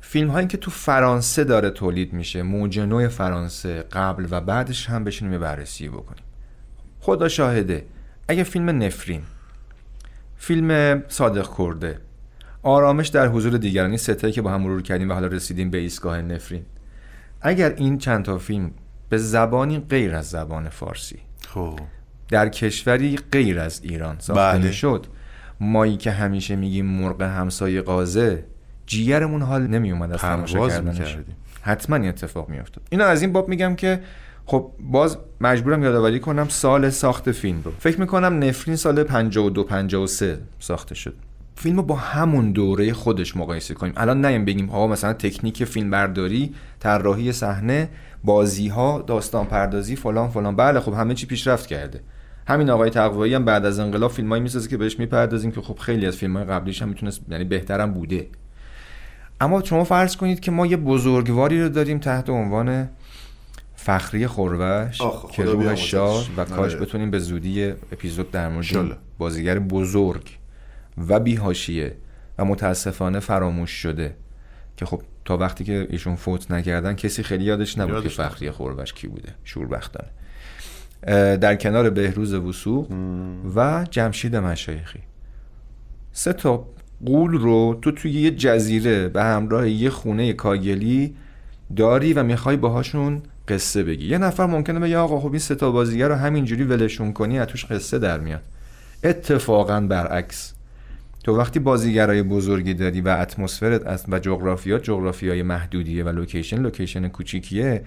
[0.01, 5.05] فیلم هایی که تو فرانسه داره تولید میشه موج نو فرانسه قبل و بعدش هم
[5.05, 6.25] بشینیم بررسی بکنیم.
[7.01, 7.87] خدا شاهده
[8.29, 9.23] اگه فیلم نفرین
[10.37, 11.99] فیلم صادق کرده
[12.63, 16.23] آرامش در حضور دیگرانی ستایی که با هم مرور کردیم و حالا رسیدیم به ایستگاه
[16.23, 16.63] نفرین.
[17.41, 18.71] اگر این چند تا فیلم
[19.11, 21.19] به زبانی غیر از زبان فارسی.
[21.49, 21.79] خب.
[22.29, 24.67] در کشوری غیر از ایران ساخته بله.
[24.67, 25.07] می‌شد.
[25.61, 28.45] مایی که همیشه میگیم مرغ همسایه قازه
[28.87, 31.17] جیگرمون حال نمی اومد از تماشا کردنش.
[31.63, 32.85] حتما این اتفاق میافتاد.
[32.91, 34.01] اینو از این باب میگم که
[34.47, 37.73] خب باز مجبورم یادآوری کنم سال ساخت فیلم رو.
[37.79, 41.15] فکر می‌کنم نفرین سال 52 53 ساخته شد.
[41.61, 43.93] فیلم رو با همون دوره خودش مقایسه کنیم.
[43.97, 47.89] الان نیم بگیم آقا مثلا تکنیک فیلم برداری طراحی صحنه
[48.25, 50.57] بازی ها داستان پردازی فلان فلان.
[50.57, 52.01] بله خب همه چی پیشرفت کرده.
[52.47, 56.07] همین آقای تقوایی هم بعد از انقلاب فیلمایی می‌سازه که بهش می‌پردازیم که خب خیلی
[56.07, 58.29] از فیلم های قبلیش هم می‌تونست یعنی بهترم بوده.
[59.41, 62.89] اما شما فرض کنید که ما یه بزرگواری رو داریم تحت عنوان
[63.77, 65.75] فخری خوربش آخ، که روح.
[65.75, 66.81] شاد و کاش آره.
[66.81, 70.40] بتونیم به زودی اپیزود در مورد بازیگر بزرگ
[71.09, 71.97] و بیهاشیه
[72.39, 74.15] و متاسفانه فراموش شده
[74.77, 78.51] که خب تا وقتی که ایشون فوت نکردن کسی خیلی یادش نبود یادش که فخری
[78.51, 80.09] خوربش کی بوده شوربختانه.
[81.37, 82.91] در کنار بهروز وسوق
[83.57, 84.99] و جمشید مشایخی.
[86.13, 86.67] سه تا
[87.07, 91.15] قول رو تو توی یه جزیره به همراه یه خونه کاگلی
[91.77, 94.07] داری و می‌خوای باهاشون قصه بگی.
[94.07, 97.47] یه نفر ممکنه بگه آقا خب این سه تا بازیگر رو همینجوری ولشون کنی از
[97.47, 98.43] توش قصه در میاد.
[99.05, 100.55] اتفاقا برعکس.
[101.25, 107.09] تو وقتی بازیگرای بزرگی داری و اتمسفرت از- و جغرافیات جغرافیای محدودیه و location location
[107.09, 107.83] کوچیکیه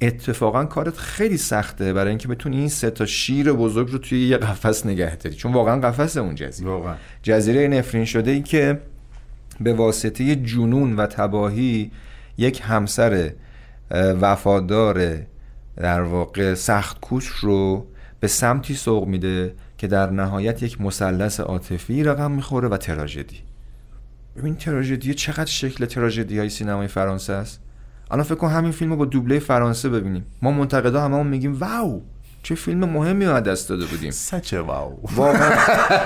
[0.00, 4.36] اتفاقا کارت خیلی سخته برای اینکه بتونی این سه تا شیر بزرگ رو توی یه
[4.36, 5.36] قفس نگه داری.
[5.36, 6.70] چون واقعا قفس اون جزیره.
[6.70, 6.94] واقعا.
[7.22, 8.80] جزیره نفرین شده ای که
[9.60, 11.90] به واسطه جنون و تباهی
[12.38, 13.30] یک همسر
[14.20, 15.16] وفادار
[15.76, 17.86] در واقع سخت کوش رو
[18.20, 23.36] به سمتی سوق میده که در نهایت یک مثلث عاطفی رقم می‌خوره و تراژدی.
[24.36, 27.60] ببین تراژدی چقدر شکل تراژدی های سینمای فرانسه است.
[28.10, 30.26] الان فکر کن همین فیلم رو با دوبله فرانسه ببینیم.
[30.42, 32.02] ما منتقدا هممون میگیم واو!
[32.42, 34.10] چه فیلم مهمی از دست داده بودیم.
[34.10, 34.98] سچه واو.
[35.16, 35.50] واقعا.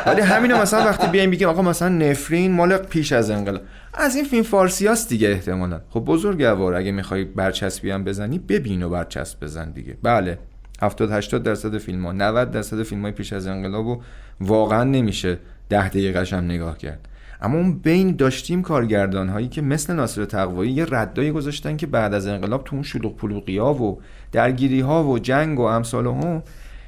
[0.07, 3.63] ولی همینو مثلا وقتی بیایم بگیم آقا مثلا نفرین مال پیش از انقلاب.
[3.95, 5.81] از این فیلم فارسی هست دیگه احتمالا.
[5.91, 9.97] خب بزرگوار اگه می‌خوای برچسبی هم بزنی ببین و برچسب بزن دیگه.
[10.03, 10.39] بله.
[10.83, 14.03] 70 80 درصد فیلم ها 90 درصد فیلم های پیش از انقلاب و
[14.41, 17.09] واقعا نمیشه ده دقیقه هم نگاه کرد.
[17.41, 22.15] اما اون بین داشتیم کارگردان هایی که مثل ناصر تقوایی یه ردایی گذاشتن که بعد
[22.15, 24.01] از انقلاب تو اون شلوغ پلوغی ها و
[24.33, 26.43] درگیری ها و جنگ و امثال هم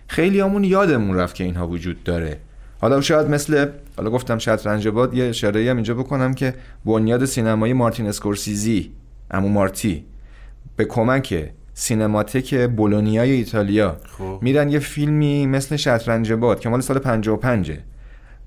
[0.07, 2.41] خیلی همون یادمون رفت که اینها وجود داره.
[2.81, 7.73] حالا شاید مثل حالا گفتم شطرنج باد یه اشاره هم اینجا بکنم که بنیاد سینمایی
[7.73, 8.93] مارتین اسکورسیزی
[9.31, 10.05] امو مارتی
[10.77, 13.97] به کمک سینماتک بولونیای ایتالیا.
[14.19, 14.39] خب.
[14.43, 17.73] میرن یه فیلمی مثل شطرنج باد که مال سال 55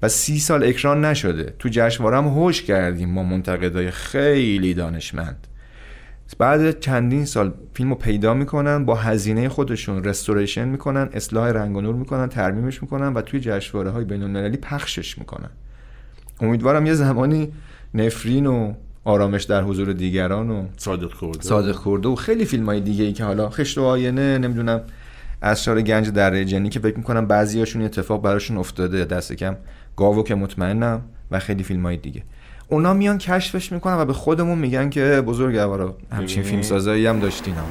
[0.01, 1.53] و سی سال اکران نشده.
[1.59, 5.47] تو جشنواره هم هوش کردیم ما منتقدای خیلی دانشمند.
[6.39, 11.81] بعد چندین سال فیلم رو پیدا می‌کنن با هزینه خودشون رستوریشن می‌کنن اصلاح رنگ و
[11.81, 15.49] نور می‌کنن ترمیمش می‌کنن و توی جشنواره های بین المللی پخشش می‌کنن.
[16.41, 17.53] امیدوارم یه زمانی
[17.93, 18.73] نفرین و
[19.03, 23.13] آرامش در حضور دیگران و صادق کرده صادق کرده و خیلی فیلم های دیگه ای
[23.13, 24.81] که حالا خشت و آینه نمی‌دونم
[25.41, 29.55] اسرار گنج دره جنی که فکر می‌کنم بعضی هاشون اتفاق براشون افتاده دست کم.
[29.97, 32.23] گاوو که مطمئنم و خیلی فیلم های دیگه.
[32.67, 37.53] اونا میان کشفش می‌کنن و به خودمون میگن که بزرگوارا همچین؟ فیلم سازایی هم داشتین
[37.53, 37.65] هم.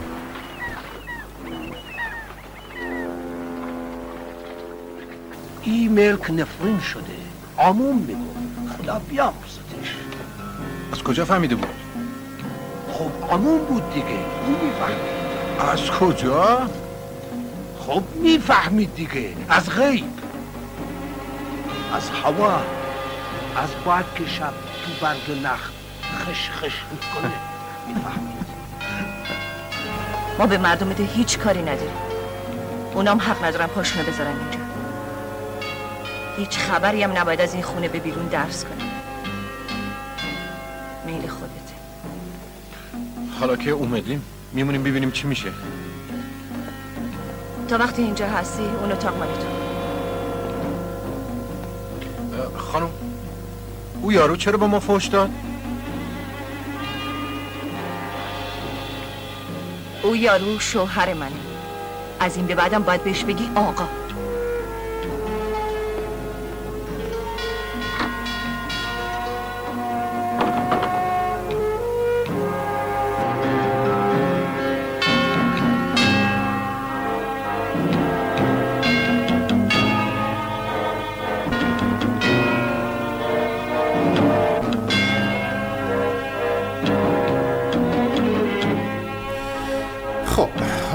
[5.62, 7.02] این ملک نفرین شده
[7.56, 8.16] آمون بگو.
[8.78, 9.49] خدا بیامرزتش
[10.92, 11.68] از کجا فهمیده بود؟
[12.92, 15.20] خب آمون بود دیگه می‌فهمید
[15.72, 16.70] از کجا؟
[17.78, 20.04] خب می‌فهمید دیگه از غیب.
[21.94, 22.60] از هوا
[23.56, 24.52] از باد که شب
[24.84, 25.70] تو برگ نخل
[26.18, 27.32] خش خش می‌کنه.
[27.88, 28.40] می‌فهمید؟
[30.38, 31.96] ما به مردم ده هیچ کاری نداریم.
[32.94, 34.58] اونام حق ندارن پاشونو بذارن اینجا.
[36.36, 38.89] هیچ خبری هم نباید از این خونه به بیرون درس کنه
[41.10, 41.74] میل خودته.
[43.40, 45.52] حالا که اومدیم میمونیم ببینیم چی میشه.
[47.68, 49.46] تا وقتی اینجا هستی اون اتاق مال تو.
[52.58, 52.90] خانم
[54.02, 55.30] او یارو چرا به ما فوش داد؟
[60.02, 61.32] او یارو شوهر منه.
[62.20, 63.99] از این به بعدم باید بهش بگی آقا.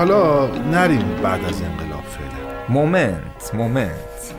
[0.05, 2.67] حالا نریم بعد از انقلاب فعلا.
[2.69, 3.91] moment moment.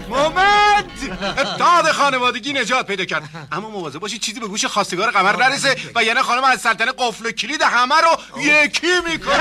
[0.09, 1.18] moment!
[1.58, 3.22] داد خانوادگی نجات پیدا کرد.
[3.52, 7.30] اما مواظب باشید چیزی به گوش خواستگار قمر نرسه و یعنی خانم عزیزالسلطنه قفل و
[7.30, 9.34] کلید همه رو یکی می‌کنه.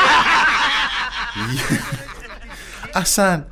[3.01, 3.43] اصلا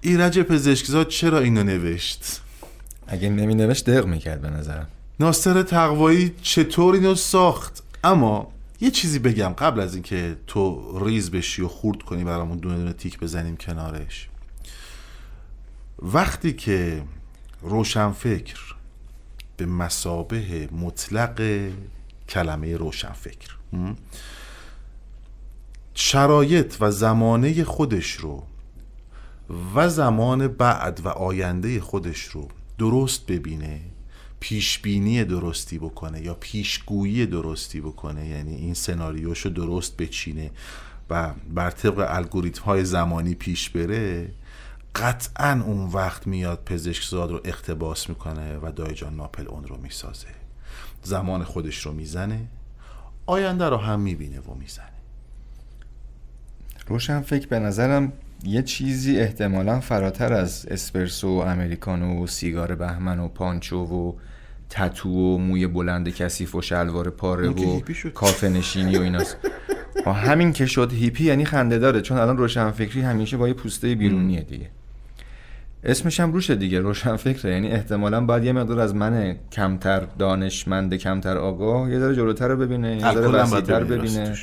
[0.00, 2.40] ایرج پزشکزاد چرا اینو نوشت؟
[3.08, 4.88] اگه نمی نوشت دق می‌کرد به نظرم.
[5.20, 11.62] ناصر تقوایی چطور اینو ساخت؟ اما یه چیزی بگم قبل از اینکه تو ریز بشی
[11.62, 14.28] و خورد کنی برامون دونه دونه تیک بزنیم کنارش
[15.98, 17.02] وقتی که
[17.62, 18.74] روشنفکر
[19.56, 21.68] به مسابه مطلق
[22.28, 23.56] کلمه روشنفکر؟
[25.94, 28.42] شرایط و زمانه خودش رو
[29.74, 33.80] و زمان بعد و آینده خودش رو درست ببینه
[34.40, 38.26] پیشبینی درستی بکنه یا پیشگویی درستی بکنه.
[38.26, 40.50] یعنی این سناریوشو درست بچینه
[41.10, 44.30] و بر طبق الگوریتم های زمانی پیش بره
[44.94, 50.28] قطعا اون وقت میاد پزشکزاد رو اقتباس می‌کنه و دایجان ناپل اون رو می‌سازه.
[51.02, 52.46] زمان خودش رو می‌زنه
[53.26, 54.86] آینده رو هم می‌بینه و می‌زنه.
[56.86, 58.12] روشن فکر به نظرم
[58.44, 64.12] یه چیزی احتمالا فراتر از اسپرسو و امریکانو و سیگار بهمن و پانچو و
[64.70, 67.80] تتو و موی بلند کثیف و شلوار پاره و.
[68.14, 69.36] کافه نشینی و ایناست.
[70.06, 73.54] با همین که شد هیپی یعنی خنده داره چون الان روشن فکری همیشه با یه
[73.54, 74.68] پوسته بیرونیه دیگه.
[75.84, 80.94] اسمش هم روشه دیگه روشن فکره یعنی احتمالا باید یه مقدار از من کمتر دانشمند
[80.94, 84.36] کمتر آگاه یه ذره جلوتر رو ببینه یه ذره وسیع‌تر ببینه.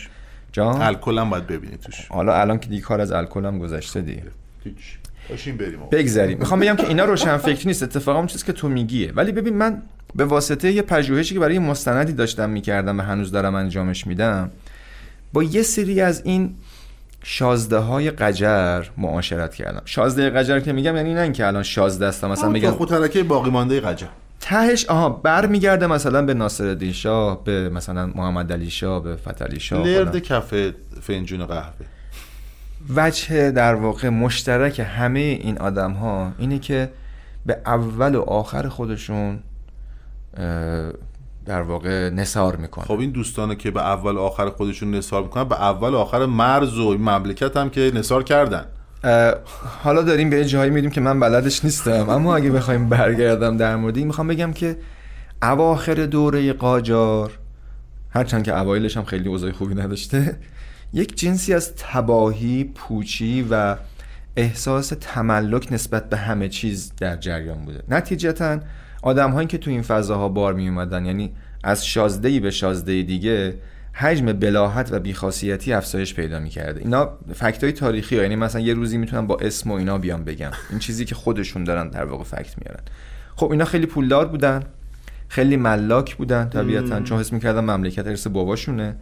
[0.51, 2.07] جان؟ الکل هم باید ببینی توش.
[2.07, 4.23] حالا الان که دیگه کار از الکل هم گذشته دیگه.
[4.63, 4.97] هیچ.
[5.29, 5.79] باشیم بریم.
[5.91, 6.37] بگذریم.
[6.37, 9.57] می‌خوام بگم که اینا روشن فکری نیست اتفاقا اون چیزی که تو میگیه ولی ببین
[9.57, 9.81] من
[10.15, 14.51] به واسطه یه پژوهشی که برای مستندی داشتم می‌کردم و هنوز دارم انجامش میدم
[15.33, 16.55] با یه سری از این
[17.23, 19.81] شازده های قجر معاشرت کردم.
[19.85, 23.49] شازده قجر که میگم یعنی نه اینکه الان شازده هستم مثلا میگم خود ترکه باقی
[23.49, 24.07] مانده قجر.
[24.39, 29.87] تهش آها برمیگرده مثلا به ناصرالدین شاه به مثلا محمد علی شاه به فتحعلی شاه.
[29.87, 30.53] لرد کف
[31.01, 31.85] فنجون قهوه.
[32.95, 36.91] وجه در واقع مشترک همه این آدم ها اینه که
[37.45, 39.39] به اول و آخر خودشون
[41.45, 45.43] در واقع نصار می‌کنن خب این دوستانه که به اول و آخر خودشون نثار می‌کنن
[45.43, 48.65] به اول و آخر مرز و این مملکت هم که نثار کردن.
[49.83, 53.75] حالا داریم به یه جایی میریم که من بلدش نیستم اما اگه بخوایم برگردم در
[53.75, 54.77] مورد این می‌خوام بگم که
[55.41, 57.31] اواخر دوره قاجار
[58.09, 60.39] هرچند که اوایلش هم خیلی اوضاع خوبی نداشته
[60.93, 63.75] یک جنسی از تباهی پوچی و
[64.35, 67.83] احساس تملک نسبت به همه چیز در جریان بوده.
[67.89, 68.59] نتیجتا
[69.07, 71.31] آدم هایی که تو این فضاها بار می اومدن یعنی
[71.63, 73.55] از شازده به شازده دیگه
[73.93, 76.79] حجم بلاحت و بیخاصیتی افزایش پیدا می‌کرده.
[76.79, 78.21] اینا فکت های تاریخی ها.
[78.21, 81.63] یعنی مثلا یه روزی می‌تونن با اسم و اینا بیان بگم این چیزی که خودشون
[81.63, 82.83] دارن در واقع فکت میارن.
[83.35, 84.63] خب اینا خیلی پولدار بودن
[85.27, 87.01] خیلی ملاک بودن طبیعتا.
[87.01, 88.95] چون حس می‌کردن مملکت ارث باباشونه.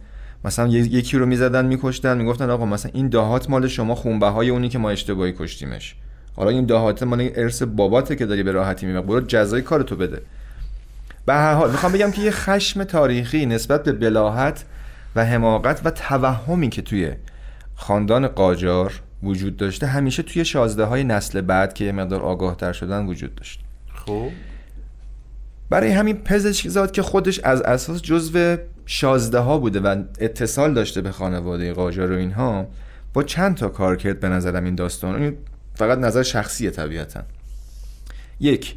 [0.44, 4.68] مثلا یکی رو می‌زدن میکشتن می‌گفتن آقا مثلا این دهات مال شما خونبه های اونی
[4.68, 5.94] که ما اشتباهی کشتیمش.
[6.36, 9.02] حالا این دهات مال ارث باباته که داری به راحتی می‌بری.
[9.02, 10.22] برو جزای کارتو بده.
[11.26, 14.64] به هر حال می‌خوام بگم که یه خشم تاریخی نسبت به بلاحت
[15.16, 17.12] و حماقت و توهمی که توی
[17.74, 22.72] خاندان قاجار وجود داشته همیشه توی شازده های نسل بعد که یه مقدار آگاه تر
[22.72, 23.60] شدن وجود داشت.
[23.94, 24.28] خب.
[25.70, 28.56] برای همین پزشک زاد که خودش از اساس جزو
[28.86, 32.66] شازده ها بوده و اتصال داشته به خانواده قاجار و اینها
[33.14, 35.36] با چند تا کار کرد به نظرم این داستان این
[35.76, 37.20] فقط نظر شخصیه طبیعتا.
[38.40, 38.74] یک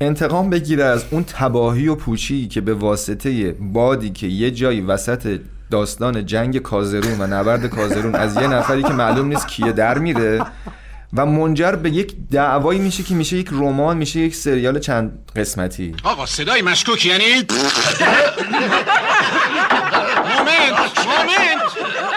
[0.00, 5.40] انتقام بگیره از اون تباهی و پوچی که به واسطه بادی که یه جایی وسط
[5.70, 10.46] داستان جنگ کازرون و نبرد کازرون از یه نفری که معلوم نیست کیه در میره
[11.12, 15.94] و منجر به یک دعوایی میشه که میشه یک رمان میشه یک سریال چند قسمتی.
[16.04, 17.24] آقا صدای مشکوک یعنی
[20.24, 21.62] مومنت مومنت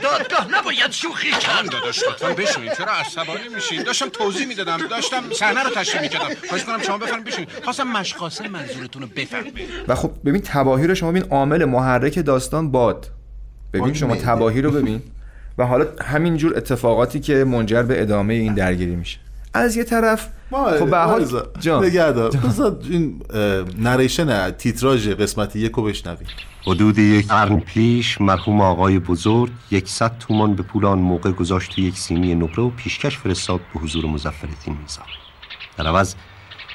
[0.01, 1.69] دادگاه نباید شوخی کرد.
[1.71, 2.73] داداش لطفا بشینید.
[2.73, 4.77] چرا عصبانی میشین؟ داشتم توضیح می‌دادم.
[4.89, 6.27] داشتم صحنه رو تشریح می‌کردم.
[6.49, 7.49] خواهش کنم شما بفرمایید بشینید.
[7.63, 9.53] خواستم مشخاصه منظورتون رو بفهمید.
[9.87, 11.23] و خب ببین تباهی رو شما ببین.
[11.23, 13.07] عامل محرک داستان باد.
[13.73, 14.15] ببین شما.
[14.15, 15.01] تباهی رو ببین.
[15.57, 19.19] و حالا همینجور اتفاقاتی که منجر به ادامه این درگیری میشه.
[19.53, 21.81] از یه طرف خب به حال جان.
[21.81, 23.21] بذار این
[23.77, 26.27] نریشن تیتراژ قسمت یک رو بشنویم.
[26.63, 31.81] حدود یک قرن پیش مرحوم آقای بزرگ یکصد تومان به پول آن موقع گذاشت تو
[31.81, 35.01] یک سینی نقره و پیشکش فرستاد به حضور میرزا
[35.77, 36.15] در عوض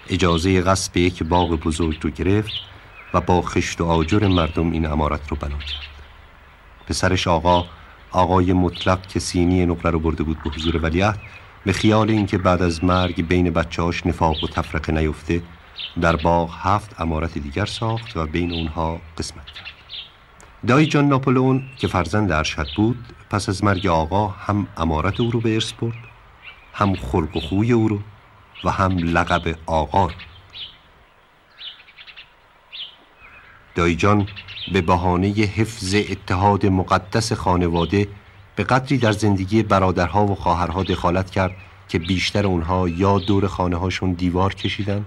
[0.09, 2.53] اجازه غصب یک باغ بزرگ رو گرفت
[3.14, 5.80] و با خشت و آجر مردم این امارت رو بنا کرد.
[6.89, 7.64] پسرش آقا
[8.11, 11.18] آقای مطلق که سینی نقره رو برده بود به حضور ولیعهد
[11.64, 15.43] به خیال اینکه بعد از مرگ بین بچه‌هاش نفاق و تفرقه نیفته
[16.01, 19.73] در باغ هفت امارت دیگر ساخت و بین اونها قسمت کرد.
[20.66, 25.40] دایی جان ناپلئون که فرزند ارشد بود پس از مرگ آقا هم امارت او رو
[25.40, 25.94] به ارث برد
[26.72, 27.98] هم خلق و خوی او رو
[28.64, 30.12] و هم لقب آقا رو.
[33.74, 34.28] دایی جان
[34.72, 38.08] به بهانه حفظ اتحاد مقدس خانواده
[38.56, 41.56] به قدری در زندگی برادرها و خواهرها دخالت کرد
[41.88, 45.04] که بیشتر اونها یا دور خانه هاشون دیوار کشیدن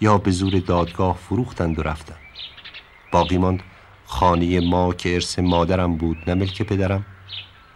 [0.00, 2.18] یا به زور دادگاه فروختند و رفتند.
[3.12, 3.62] باقی ماند
[4.12, 7.06] خانه ما که ارث مادرم بود نه ملک پدرم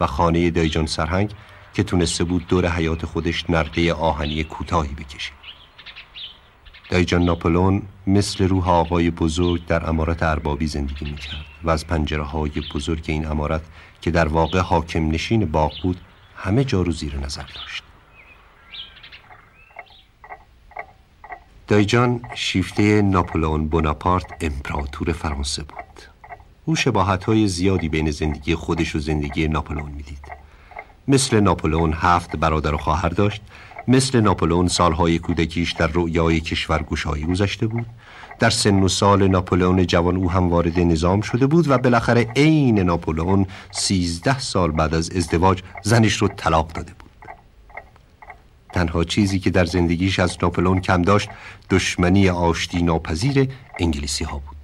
[0.00, 1.30] و خانه دایجان سرهنگ
[1.74, 5.32] که تونسته بود دور حیات خودش نرده آهنی کوتاهی بکشه.
[6.90, 12.52] دایجان ناپلون مثل روح آقای بزرگ در امارت اربابی زندگی می‌کرد و از پنجره های
[12.74, 13.62] بزرگ این امارت
[14.00, 16.00] که در واقع حاکم نشین باغ بود
[16.36, 17.82] همه جا رو زیر نظر داشت.
[21.68, 26.15] دایجان شیفته ناپلئون بوناپارت امپراتور فرانسه بود.
[26.68, 30.18] او شباهت های زیادی بین زندگی خودش و زندگی ناپلئون می‌دید.
[31.08, 33.42] مثل ناپلئون هفت برادر و خواهر داشت
[33.88, 37.86] مثل ناپلئون سالهای کودکیش در رؤیای کشور گشایی گذشته بود
[38.38, 42.78] در سن و سال ناپلئون جوان او هم وارد نظام شده بود و بالاخره عین
[42.78, 47.10] ناپلئون سیزده سال بعد از ازدواج زنش رو طلاق داده بود.
[48.72, 51.28] تنها چیزی که در زندگیش از ناپلئون کم داشت
[51.70, 53.48] دشمنی آشتی ناپذیر
[53.80, 54.55] انگلیسی ها بود.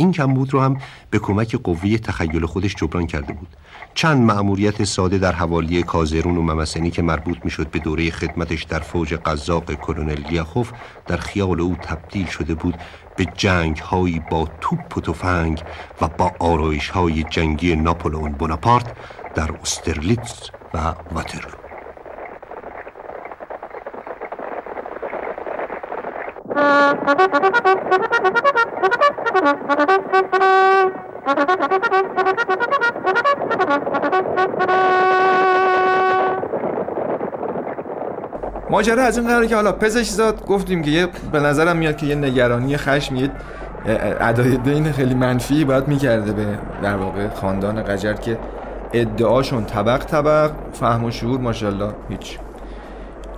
[0.00, 0.76] این کمبود رو هم
[1.10, 3.48] به کمک قوی تخیل خودش جبران کرده بود.
[3.94, 8.78] چند مأموریت ساده در حوالی کازرون و ممسنی که مربوط می‌شد به دوره خدمتش در
[8.78, 10.72] فوج قزاق کلونل لیاخوف
[11.06, 12.74] در خیال او تبدیل شده بود
[13.16, 15.62] به جنگ هایی با توپ و تفنگ
[16.00, 18.92] و با آرایش های جنگی ناپلئون بوناپارت
[19.34, 21.60] در استرلیتز و واترلو.
[38.70, 42.06] ماجرا از این قراره که حالا پزشک زاد گفتیم که یه به نظرم میاد که
[42.06, 43.30] یه نگرانی خشم یه
[44.20, 48.38] ادای دین خیلی منفی باید می‌کرده به در واقع خاندان قجر که
[48.92, 52.38] ادعاشون طبق طبق فهم و شعور ماشاءالله هیچ.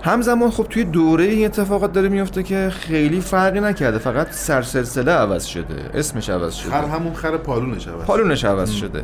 [0.03, 3.97] همزمان خب توی دوره این اتفاقات داره میفته که خیلی فرقی نکرده.
[3.97, 5.89] فقط سرسلسله عوض شده.
[5.93, 6.71] اسمش عوض شده.
[6.71, 9.03] خر همون خر پالونش عوض پالونش عوض شده.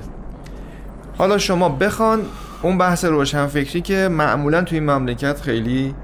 [1.18, 2.22] حالا شما بخوان
[2.62, 5.96] اون بحث روشنفکری که معمولا توی این مملکت خیلی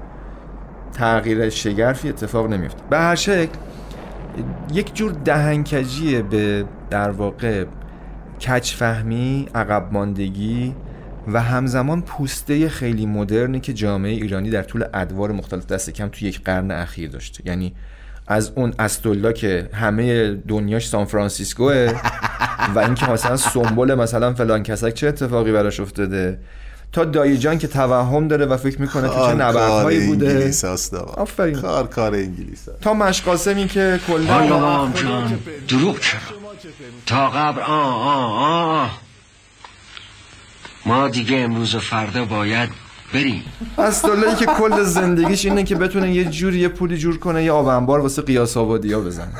[0.92, 3.58] تغییر شگرفی اتفاق نمیفته به هر شکل
[4.72, 7.64] یک جور دهنکجی به در واقع
[8.40, 10.74] کچفهمی عقب ماندگی
[11.26, 16.28] و همزمان پوسته خیلی مدرنی که جامعه ایرانی در طول ادوار مختلف دست کم توی
[16.28, 17.42] یک قرن اخیر داشته.
[17.46, 17.74] یعنی
[18.26, 21.92] از اون استولا که همه دنیاش سان فرانسیسکوه
[22.74, 26.38] و اینکه مثلا سمبل مثلا فلان کسک چه اتفاقی براش افتاده.
[26.92, 30.28] تا دایی جان که توهم داره و فکر می‌کنه تو چه نبردهایی بوده.
[30.28, 30.64] انگلیس.
[30.94, 31.60] آفرین.
[31.60, 32.68] کار کار انگلیس.
[32.80, 34.88] تا مشقاسمی که کلا
[35.68, 36.20] دروغ چرا؟
[37.06, 39.05] تا قبر آه آه آه.
[40.86, 42.68] ما دیگه امروز و فردا باید
[43.14, 43.42] بریم.
[43.78, 47.66] استولایی که کل زندگیش اینه که بتونه یه جوری یه پولی جور کنه یه آب
[47.66, 49.32] انبار واسه قیاس آبادی ها بزنه.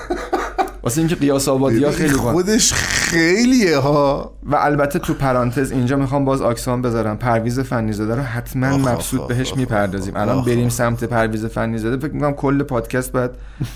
[0.83, 4.33] واسه اینکه قیاس آبادی ها خیلی خودش خیلیه ها.
[4.43, 7.17] و البته تو پرانتز اینجا می‌خوام باز آکسان بذارم.
[7.17, 10.17] پرویز فنیزاده رو حتما مبسوط بهش می‌پردازیم.
[10.17, 10.69] الان بریم.
[10.69, 11.97] سمت پرویز فنیزاده.
[11.97, 13.31] فکر می‌کنم کل پادکست باید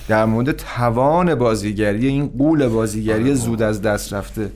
[0.09, 4.51] در مورد توان بازیگری این قول بازیگری زود از دست رفته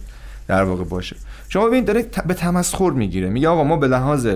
[0.48, 1.16] در واقع باشه.
[1.48, 3.28] شما ببینید داره به تمسخر می‌گیره.
[3.28, 4.28] میگه آقا ما به لحاظ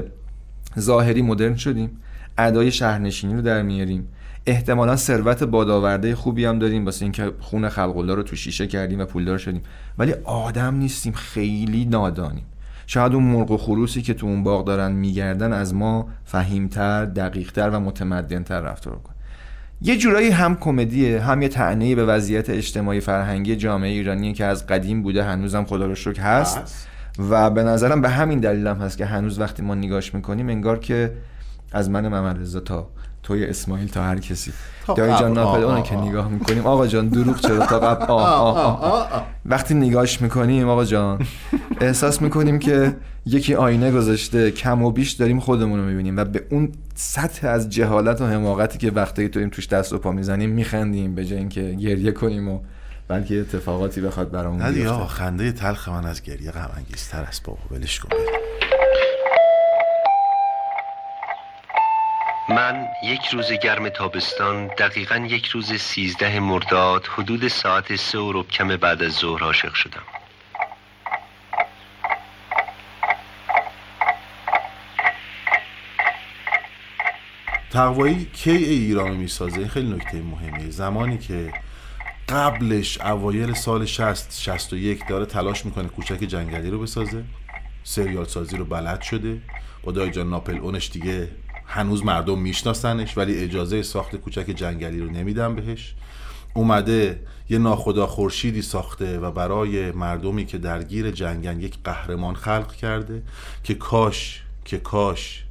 [0.79, 1.91] ظاهری مدرن شدیم
[2.39, 4.09] ادای شهرنشینی رو در میاریم.
[4.47, 9.01] احتمالا ثروت بادآورده خوبی هم داریم واسه اینکه خون خلق الله رو تو شیشه کردیم
[9.01, 9.63] و پولدار شدیم.
[9.99, 12.45] ولی آدم نیستیم خیلی نادانیم.
[12.87, 17.71] شاید اون مرغ و خروسی که تو اون باغ دارن میگردن از ما فهیمتر دقیقتر
[17.71, 19.13] و متمدنتر رفتار کن
[19.83, 24.67] یه جورایی هم کمدیه هم یه تعنی به وضعیت اجتماعی فرهنگی جامعه ایرانی که از
[24.67, 26.89] قدیم بوده هنوزم خدا رو شکر هست.
[27.19, 30.79] و به نظرم به همین دلیل هم هست که هنوز وقتی ما نگاش می‌کنیم انگار
[30.79, 31.12] که
[31.73, 32.89] از من محمد رضا تا
[33.23, 34.53] توی اسماعیل تا هر کسی.
[34.97, 35.97] دایی جان ناپلئون که.
[35.97, 38.12] نگاه می‌کنیم آقا جان دروغ چرا؟ تا قبل.
[38.12, 39.27] آه آه آه, آه.
[39.47, 41.19] وقتی نگاش می‌کنیم آقا جان
[41.81, 42.97] احساس می‌کنیم که
[43.27, 47.71] یکی آینه گذاشته کم و بیش داریم خودمون رو می‌بینیم و به اون سطح از
[47.71, 51.62] جهالت و حماقتی که وقتی داریم توش دست و پا می‌زنیم میخندیم به جای اینکه
[51.73, 52.61] گریه کنیم و
[53.09, 57.43] بلکه اتفاقاتی بخواد برامون نه دیگه خنده تلخ من از گریه غم انگیزتر است.
[57.43, 58.09] بابا ولش کن.
[62.49, 68.49] من یک روز گرم تابستان دقیقا یک روز سیزده مرداد حدود ساعت سه و ربع
[68.49, 70.03] کم بعد از ظهر عاشق شدم.
[77.71, 81.53] تقوایی کی ایران می‌سازه؟ این خیلی نکته مهمه زمانی که
[82.29, 87.24] قبلش اوایل سال 60 61 داره تلاش می‌کنه کوچک جنگلی رو بسازه.
[87.85, 89.43] سریال سازی رو بلد شده.
[89.83, 91.29] با دایی جان ناپلئونش دیگه
[91.66, 95.95] هنوز مردم میشناسنش ولی اجازه ساخت کوچک جنگلی رو نمیدن بهش.
[96.55, 97.20] اومده
[97.51, 103.22] یه ناخدا خورشیدی ساخته و برای مردمی که درگیر جنگن یک قهرمان خلق کرده
[103.64, 105.45] که کاش که کاش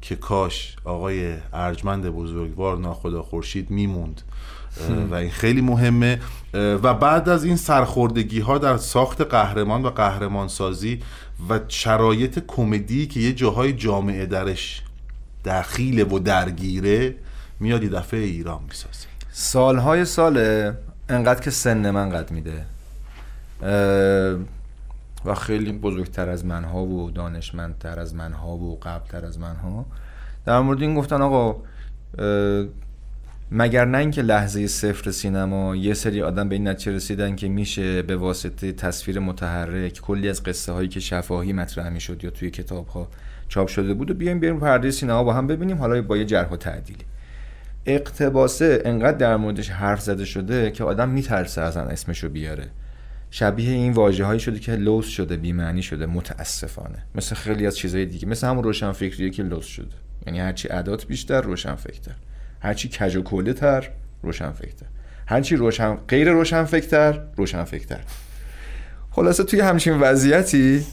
[0.00, 4.22] که کاش آقای ارجمند بزرگوار ناخدا خورشید میموند.
[5.10, 6.20] و این خیلی مهمه.
[6.54, 11.00] و بعد از این سرخوردگی ها در ساخت قهرمان و قهرمان سازی
[11.48, 14.82] و شرایط کمدی که یه جاهای جامعه درش
[15.44, 17.14] دخیله و درگیره
[17.60, 19.06] میاد یه دفعه ایران می‌سازه.
[19.32, 22.64] سالهای ساله انقدر که سن من قد میده.
[25.24, 29.86] و خیلی بزرگتر از منها و دانشمندتر از منها و قبلتر از منها.
[30.46, 31.56] در مورد این گفتن آقا
[33.52, 38.02] مگر نه اینکه لحظه صفر سینما یه سری آدم به این نتیجه رسیدن که میشه
[38.02, 42.86] به واسطه تصویر متحرک کلی از قصه هایی که شفاهی مطرح می‌شد یا توی کتاب
[42.86, 43.08] ها
[43.48, 46.50] چاپ شده بود و بیایم بریم پرده سینما با هم ببینیم حالا با یه جرح
[46.50, 47.04] و تعدیلی.
[47.86, 52.66] اقتباسه انقدر در موردش حرف زده شده که آدم میترسه اصلا اسمشو بیاره.
[53.30, 57.02] شبیه این واژه هایی شده که لوس شده بیمعنی شده متاسفانه.
[57.14, 59.96] مثل خیلی از چیزهای دیگه مثل همون روشن فکریه که لوس شده.
[60.26, 62.14] یعنی هرچی عدات بیشتر روشن فکرتر
[62.60, 63.90] هرچی کج و کوله تر
[64.22, 64.86] روشن فکرتر
[65.26, 68.00] هرچی روشن غیر روشن فکرتر روشن فکرتر
[69.10, 70.86] خلاصه توی همچین وضعیتی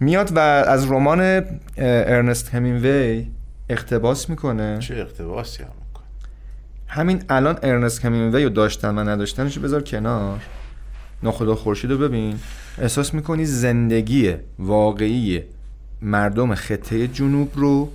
[0.00, 1.44] میاد و از رمان
[1.76, 3.26] ارنست همینوی
[3.68, 4.78] اقتباس می‌کنه.
[4.78, 5.68] چه اقتباسی هم
[6.86, 10.40] همین الان ارنست همینوی رو داشتن و نداشتنش رو بذار کنار.
[11.22, 12.38] ناخدا خورشید رو ببین.
[12.78, 15.42] احساس می‌کنی زندگی واقعی
[16.02, 17.90] مردم خطه جنوب رو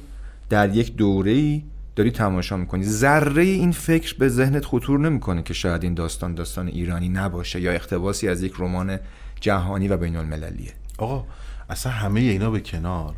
[0.50, 1.62] در یک دوره
[1.96, 2.84] داری تماشا می‌کنی.
[2.84, 7.72] ذره این فکر به ذهنت خطور نمی‌کنه که شاید این داستان داستان ایرانی نباشه یا
[7.72, 9.00] اقتباسی از یک رمان
[9.42, 11.26] جهانی و بین المللیه آقا
[11.70, 13.16] اصلا همه اینا به کنار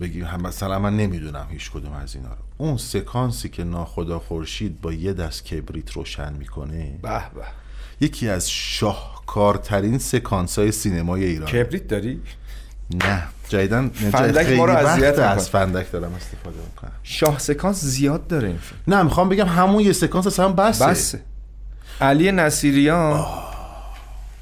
[0.00, 2.42] بگیم هم مثلا من نمی‌دونم هیچ کدوم از اینا رو.
[2.58, 7.44] اون سکانسی که ناخدا خورشید با یه دست کبریت روشن می‌کنه به به.
[8.00, 11.48] یکی از شاهکارترین سکانس های سینمای ایران.
[11.48, 12.20] کبریت داری؟
[12.94, 13.22] نه.
[13.48, 15.18] جدیدن فندک ما رو اذیت.
[15.18, 16.92] از فندک دارم استفاده می‌کنم.
[17.02, 18.96] شاه سکانس زیاد داره این فیلم.
[18.96, 20.86] نه می‌خوام بگم همون یه سکانس اصلا بسه.
[20.86, 21.20] بسه.
[22.00, 23.26] علی نصیریان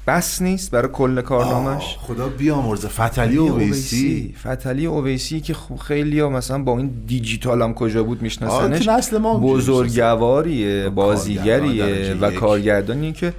[0.07, 2.87] بس نیست برای کل کارنامش خدا بیامرزه.
[2.87, 4.35] فتلی اویسی.
[4.47, 8.89] فتلی اویسی که خب خیلی ها مثلا با این دیجیتال هم کجا بود میشناسنش.
[9.23, 12.31] بزرگواریه بازیگریه و.
[12.31, 13.33] کارگردانی که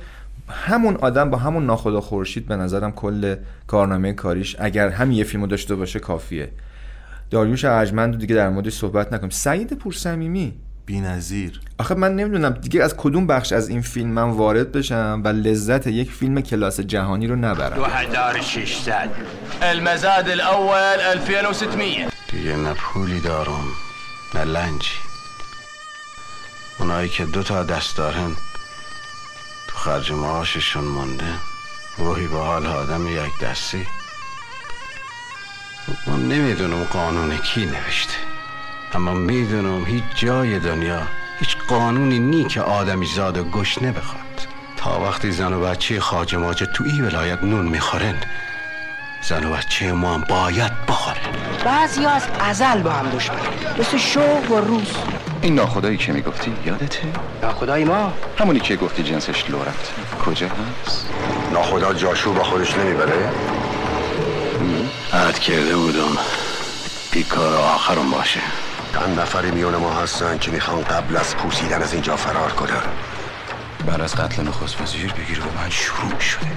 [0.51, 3.37] همون آدم با همون ناخدا خورشید به نظرم کل
[3.67, 6.51] کارنامه کاریش اگر هم یه فیلمو داشته باشه کافیه.
[7.31, 9.31] داریوش ارجمند رو دیگه در موردش صحبت نکنیم.
[9.31, 10.55] سعید پورصمیمی
[10.87, 11.61] بی‌نظیر.
[11.79, 15.87] آخه من نمی‌دونم دیگه از کدوم بخش از این فیلم من وارد بشم و لذت
[15.87, 17.83] یک فیلم کلاس جهانی رو نبرم.
[17.83, 19.11] 11600
[19.63, 20.97] المزاد الاول
[21.27, 23.65] 2600 دیگه نه پولی دارم
[24.35, 24.91] نه لنجی.
[26.79, 28.31] اونایی که دو تا دست دارن
[29.85, 31.35] خرج معاششون مونده.
[31.99, 33.87] روحی به حال آدم یک دستی.
[36.07, 38.14] من نمی‌دونم قانون کی نوشته.
[38.95, 41.03] اما می‌دونم هیچ جای دنیا
[41.39, 46.35] هیچ قانونی نی که آدمی زاد و گشنه بخواد تا وقتی زن و بچه خاج
[46.35, 48.14] ماجه تو ای ولایت نون می‌خورن
[49.22, 51.20] زن و بچه ما باید بخورن.
[51.64, 53.39] بعضی از ازل با هم دشمن.
[53.78, 54.93] مثل شوق و روز.
[55.43, 57.03] این ناخدایی که می‌گفتی یادته؟
[57.43, 59.93] ناخدای ما؟ همونی که گفتی جنسش لو رفته
[60.26, 61.09] کجا هست؟
[61.53, 63.30] ناخدا جاشو با خودش نمی‌بره؟
[65.12, 66.16] عهد کرده بودم.
[67.12, 68.41] بیکار آخرم باشه.
[68.95, 72.82] چند نفری میون ما هستن که می‌خوان قبل از پوسیدن از اینجا فرار کنن.
[73.86, 76.51] بعد از قتل نخست وزیر بگیر به من شروع شده.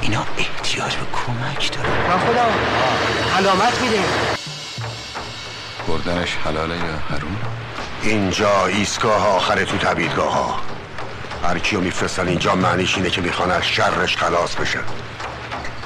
[0.00, 2.44] اینا احتیاج به کمک داره ناخدا
[3.36, 4.00] علامت میده.
[5.88, 7.65] بردنش حلاله یا حروم؟
[8.06, 10.60] اینجا ایستگاه آخر تو تبیدگاه ها
[11.42, 14.82] هر کیو میفرستن اینجا معنیش اینه که می‌خوان از شرش خلاص بشن.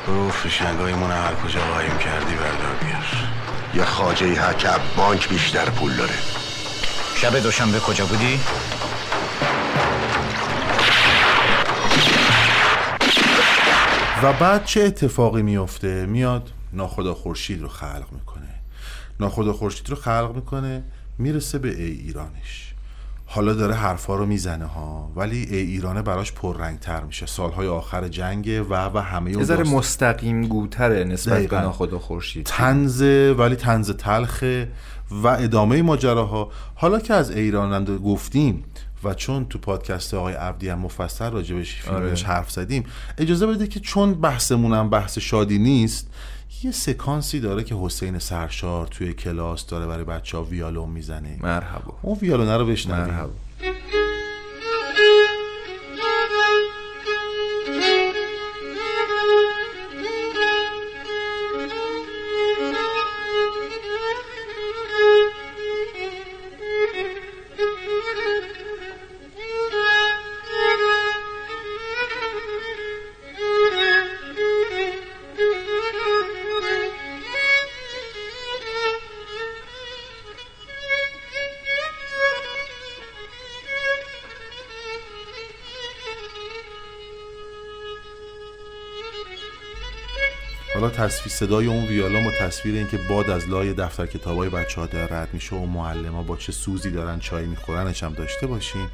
[0.06, 3.06] برو فشنگایمون هر کجا قایم کردی بردار بیار.
[3.74, 6.14] یه خاجه ای که از بانک بیشتر پول داره.
[7.16, 8.40] شب دوشنبه کجا بودی؟
[14.22, 18.54] و بعد چه اتفاقی میفته میاد ناخدا خورشید رو خلق می‌کنه.
[19.20, 20.82] ناخدا خورشید رو خلق می‌کنه
[21.20, 22.74] می‌رسه به ای ایرانش
[23.26, 28.62] حالا داره حرفا رو می‌زنه ها ولی ای ایرانه براش پررنگتر میشه سالهای آخر جنگه
[28.62, 31.60] و و همه اون ذره داستان- مستقیم گوتره نسبت به.
[31.60, 34.68] ناخدا خورشید تنزه ولی تنز تلخه
[35.10, 38.64] و ادامه ماجراها حالا که از ایراننده گفتیم
[39.04, 42.34] و چون تو پادکست آقای عبدی هم مفصل راجبش فیلمش آره.
[42.34, 42.84] حرف زدیم
[43.18, 46.10] اجازه بده که چون بحثمون هم بحث شادی نیست
[46.62, 51.38] یه سکانسی داره که حسین سرشار توی کلاس داره برای بچه ها ویالون می‌زنه.
[51.42, 51.94] مرحبا.
[52.02, 53.04] اون ویالونه رو بشنویم.
[53.04, 53.30] مرحبا.
[91.00, 95.16] تصویر صدای اون ویالا با تصویر اینکه باد از لای دفتر کتابای بچه ها داره
[95.16, 98.88] رد میشه و معلم با چه سوزی دارن چای میخورنش هم داشته باشیم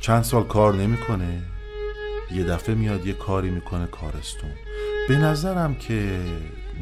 [0.00, 1.42] چند سال کار نمی‌کنه
[2.30, 4.50] یه دفعه میاد یه کاری می‌کنه کارستون.
[5.08, 6.20] به نظرم که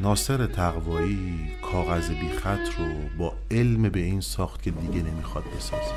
[0.01, 2.87] ناصر تقوایی کاغذ بیخط رو
[3.19, 5.95] با علم به این ساخت که دیگه نمی‌خواد بسازه.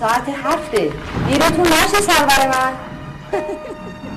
[0.00, 0.92] ساعت هفته.
[1.28, 2.72] دیرتون نشه سرور من.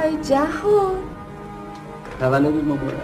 [0.00, 0.96] وای جهان.
[2.20, 2.94] تولد مبارک.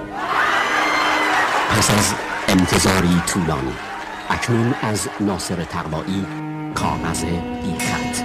[1.70, 2.14] پس از
[2.48, 3.72] انتظاری طولانی
[4.30, 6.26] اکنون از ناصر تقوایی
[6.74, 8.22] کاغذ بیخط.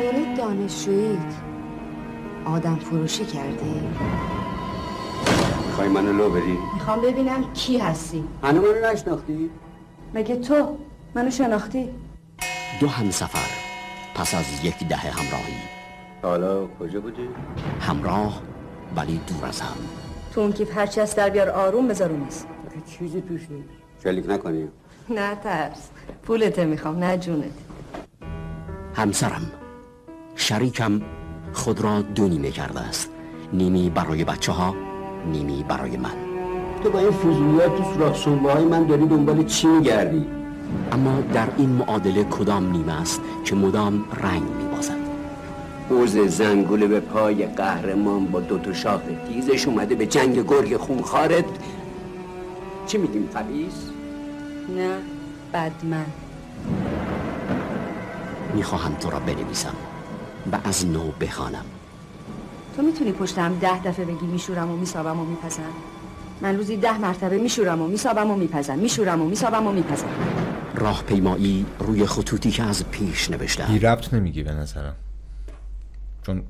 [0.00, 1.32] دوره دانشجویید
[2.44, 3.80] آدم فروشی کردی.
[5.66, 8.24] می‌خوای منو لو بدی؟ می‌خوام ببینم کی هستی.
[8.42, 9.50] هنو منو نشناختی؟
[10.14, 10.76] مگه تو
[11.14, 11.88] منو شناختی؟
[12.80, 13.50] دو همسفر
[14.14, 15.79] پس از یک دهه همراهی.
[16.22, 17.28] حالا کجا بودی؟
[17.80, 18.42] همراه
[18.96, 19.76] ولی دور از هم.
[20.32, 22.46] تو اون کیف هرچی از در بیار آروم بذار اون نیست.
[22.86, 23.68] چیزی توش نیست.
[24.02, 24.68] شلیک نکنی؟
[25.10, 25.90] نه ترس.
[26.22, 27.52] پولته می‌خوام نه جونت.
[28.94, 29.52] همسرم
[30.34, 31.00] شریکم
[31.52, 33.10] خود را دو نیمه کرده است.
[33.52, 34.74] نیمی برای بچه ها
[35.32, 36.14] نیمی برای من.
[36.82, 40.26] تو با این فضولیات تو سوراخ سنبه های من داری دنبال چی میگردی؟
[40.92, 44.69] اما در این معادله کدام نیمه است که مدام رنگ میبازد
[45.90, 51.44] اوز زنگوله به پای قهرمان با دوتا شاخ تیزش اومده به جنگ گرگ خونخارت
[52.86, 53.72] چی میگیم خبیز؟
[54.76, 54.96] نه
[55.54, 56.04] بدمن.
[58.54, 59.74] می‌خواهم تو را بنویسم
[60.52, 61.64] و از نو بخوانم.
[62.76, 65.62] تو می‌تونی پشتم ده دفعه بگی میشورم و میسابم و میپزم.
[66.40, 68.78] من روزی ده مرتبه میشورم و میسابم و میپزم.
[68.78, 70.08] میشورم و میسابم و میپزم.
[70.74, 73.66] راهپیمایی روی خطوطی که از پیش نوشتم.
[73.72, 74.94] بی ربط نمیگی به نظرم.
[76.30, 76.42] چون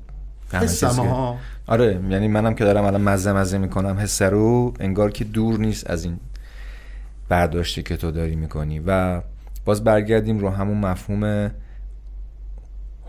[0.97, 1.37] ها.
[1.67, 5.89] آره یعنی منم که دارم الان مزه مزه می‌کنم حس رو انگار که دور نیست
[5.89, 6.19] از این
[7.29, 8.81] برداشتی که تو داری می‌کنی.
[8.87, 9.21] و
[9.65, 11.51] باز برگردیم رو همون مفهوم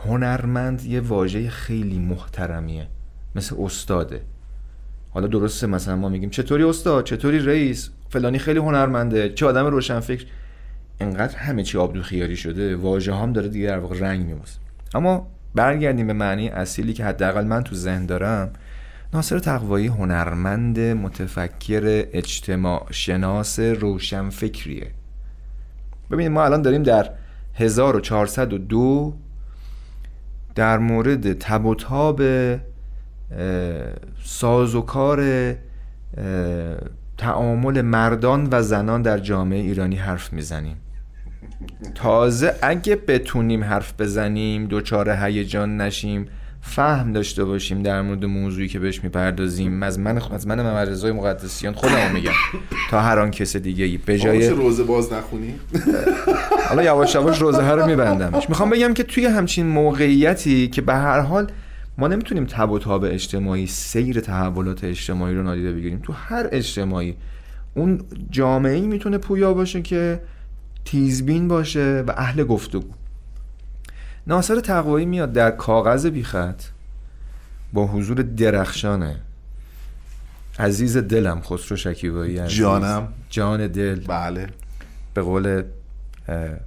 [0.04, 2.86] هنرمند یه واژه خیلی محترمیه
[3.34, 4.22] مثل استاده.
[5.10, 10.26] حالا درسته مثلا ما میگیم چطوری استاد؟ چطوری رئیس؟ فلانی خیلی هنرمنده چه آدم روشنفکر؟
[11.00, 14.58] انقدر همه چی آبدو خیاری شده واژه هم داره دیگه در واقع رنگ میبازه
[14.94, 18.50] اما برگردیم به معنی اصیلی که حداقل من تو ذهن دارم
[19.14, 24.90] ناصر تقوایی هنرمند متفکر اجتماع شناس روشنفکریه.
[26.10, 27.10] ببینید ما الان داریم در
[27.54, 29.14] 1402
[30.54, 32.22] در مورد تب و تاب
[34.24, 35.52] ساز و کار
[37.18, 40.76] تعامل مردان و زنان در جامعه ایرانی حرف می‌زنیم.
[41.94, 46.28] تازه اگه بتونیم حرف بزنیم دوچار هیجان نشیم
[46.60, 49.82] فهم داشته باشیم در مورد موضوعی که بهش می‌پردازیم.
[49.82, 52.32] از من از من محمد رضای مقدسیان خودمو میگم.
[52.90, 55.54] تا هر آن کس دیگه ای به جای روزه باز نخونی؟
[56.68, 60.94] حالا یواش یواش روزه ها رو میبندمش می‌خوام بگم که توی همچین موقعیتی که به
[60.94, 61.50] هر حال
[61.98, 66.00] ما نمی‌تونیم تب و تاب اجتماعی سیر تحولات اجتماعی رو نادیده بگیریم.
[66.02, 67.16] تو هر اجتماعی
[67.74, 68.00] اون
[68.30, 70.20] جامعه ای می‌تونه پویا باشه که
[70.84, 72.90] تیزبین باشه و اهل گفتگو.
[74.26, 76.62] ناصر تقوایی میاد در کاغذ بیخط.
[77.72, 79.16] با حضور درخشانه.
[80.58, 82.58] عزیز دلم خسرو شکیبایی عزیز.
[82.58, 83.08] جانم.
[83.30, 84.00] جان دل.
[84.00, 84.48] بله.
[85.14, 85.62] به قول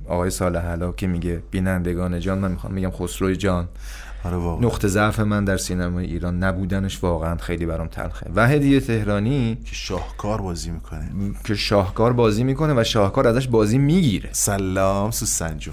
[0.08, 3.68] آقای علا که میگه بینندگان جان من می‌خوام میگم خسروی جان.
[4.62, 8.32] نقطه ضعف من در سینمای ایران نبودنش واقعا خیلی برام تلخه.
[8.36, 11.10] و هدیه تهرانی که شاهکار بازی می‌کنه.
[11.44, 14.30] که شاهکار بازی می‌کنه و شاهکار ازش بازی می‌گیره.
[14.32, 15.72] سلام سوسنجو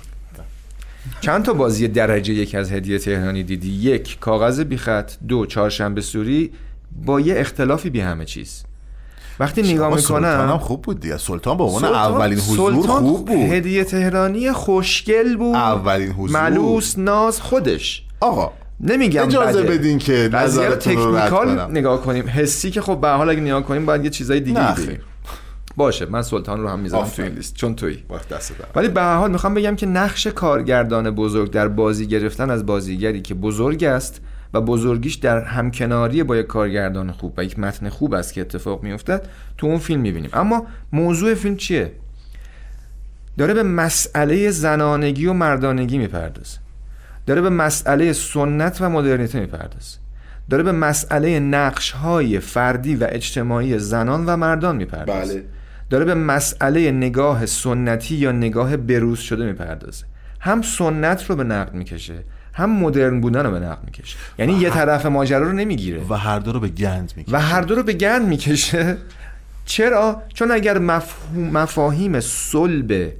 [1.20, 6.50] چند تا بازی درجه یک از هدیه تهرانی دیدی؟ یک کاغذ بیخط دو چهارشنبه سوری.
[7.06, 8.64] با یه اختلافی بی همه چیز.
[9.40, 11.16] وقتی نگاه اما سلطان هم می‌کنم خوب بود دیگه.
[11.16, 13.36] سلطان عنوان سلطان- اولین حضور سلطان خوب بود.
[13.36, 15.54] هدیه تهرانی خوشگل بود.
[15.54, 16.42] اولین حضور.
[16.42, 18.04] ملوس ناز خودش.
[18.22, 19.78] آقا نمیگم اجازه بده.
[19.78, 21.70] بدین که رد تکنیکال.
[21.70, 24.98] نگاه کنیم حسی که خب به حال اگه نگاه کنیم باید یه چیزای دیگه بگیم.
[25.76, 27.22] باشه من سلطان رو هم می‌ذارم تو.
[27.22, 28.04] این لیست چون تویی.
[28.74, 33.22] ولی به هر حال می‌خوام بگم که نقش کارگردان بزرگ در بازی گرفتن از بازیگری
[33.22, 34.20] که بزرگ است
[34.54, 38.82] و بزرگیش در همکناری با یک کارگردان خوب و یک متن خوب است که اتفاق
[38.82, 39.26] میافتد
[39.58, 41.92] تو اون فیلم می‌بینیم اما موضوع فیلم چیه
[43.38, 46.58] داره به مسئله زنانگی و مردانگی می‌پردازه
[47.26, 49.98] داره به مسئله سنت و مدرنیته می‌پردازه.
[50.50, 55.34] داره به مسئله نقش های فردی و اجتماعی زنان و مردان می‌پردازه.
[55.34, 55.44] بله.
[55.90, 60.04] داره به مسئله نگاه سنتی یا نگاه بروز شده می‌پردازه.
[60.40, 62.14] هم سنت رو به نقد می‌کشه
[62.54, 64.16] هم مدرن بودن رو به نقد می‌کشه.
[64.38, 66.02] یعنی یه طرف ماجرا رو نمی‌گیره.
[66.08, 67.36] و هر دو رو به گند می‌کشه.
[67.36, 68.96] و هر دو رو به گند می‌کشه.
[69.64, 73.12] چرا؟ چون اگر مفهوم مفاهیم صلب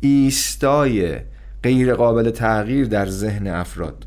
[0.00, 1.16] ایستای
[1.62, 4.06] غیر قابل تغییر در ذهن افراد.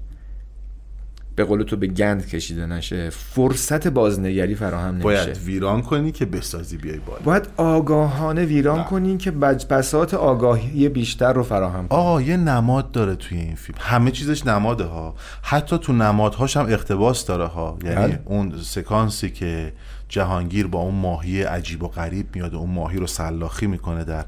[1.35, 5.03] به قول تو به گند کشیده نشه فرصت بازنگری فراهم نمیشه.
[5.03, 7.19] باید ویران کنی که بسازی بیای بالا.
[7.23, 12.91] باید آگاهانه ویران کنین که بج- بساط آگاهی بیشتر رو فراهم کنین آقا یه نماد
[12.91, 13.77] داره توی این فیلم.
[13.81, 15.15] همه چیزش نماده ها.
[15.41, 17.77] حتی تو نمادهاش هم اقتباس داره ها.
[17.83, 18.19] یعنی بله.
[18.25, 19.73] اون سکانسی که
[20.09, 24.25] جهانگیر با اون ماهی عجیب و غریب میاد و اون ماهی رو سلاخی می‌کنه در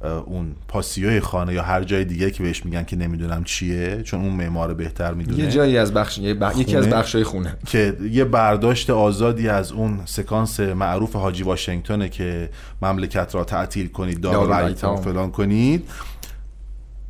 [0.00, 4.32] اون پاسیوی خانه یا هر جای دیگه که بهش میگن که نمی‌دونم چیه چون اون
[4.32, 5.38] معمار بهتر می‌دونه.
[5.38, 7.56] یه جایی از بخش یه بخ- یکی از بخشای خونه.
[7.66, 12.50] که یه برداشت آزادی از اون سکانس معروف حاجی واشنگتونه که
[12.82, 14.96] مملکت را تعطیل کنید دار ایتام.
[14.96, 15.90] فلان کنید.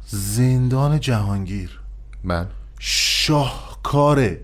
[0.07, 1.81] زندان جهانگیر.
[2.25, 2.47] من
[2.79, 4.41] شاهکاره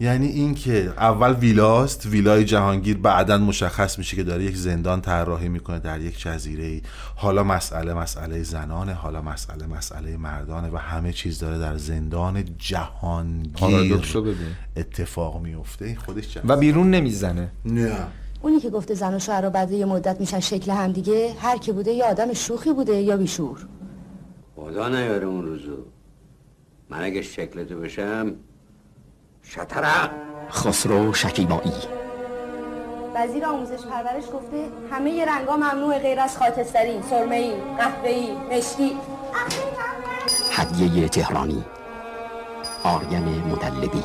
[0.00, 5.78] یعنی اینکه اول ویلاست ویلای جهانگیر بعدا مشخص میشه که داره یک زندان طراحی می‌کنه
[5.78, 6.64] در یک جزیره.
[6.64, 6.82] ای
[7.16, 14.00] حالا مسئله مسئله زنانه حالا مسئله مسئله مردانه و همه چیز داره در زندان جهانگیر.
[14.14, 14.24] رو.
[14.76, 16.38] اتفاق میفته این خودش.
[16.48, 17.50] و بیرون نمی‌زنه.
[17.64, 17.96] نه.
[18.42, 21.72] اونی که گفته زن و شوهر بعد یه مدت میشن شکل هم دیگه هر کی
[21.72, 23.66] بوده یا آدم شوخی بوده یا بیشور.
[24.56, 25.76] خدا نیاره اون روزو.
[26.90, 28.32] من اگه شکلتو بشم
[29.46, 30.10] شطرق
[30.50, 31.72] خسرو شکیبایی.
[33.14, 38.98] وزیر آموزش پرورش گفته همه رنگا ممنوع غیر از خاکستری، سرمه‌ای، قهوه‌ای، مشکی.
[40.52, 41.64] هدیه تهرانی.
[42.84, 44.04] آرین مدلبی.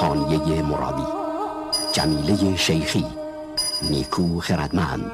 [0.00, 1.06] خانیه مرادی.
[1.92, 3.06] جمیله شیخی.
[3.90, 5.10] نیکو خردمند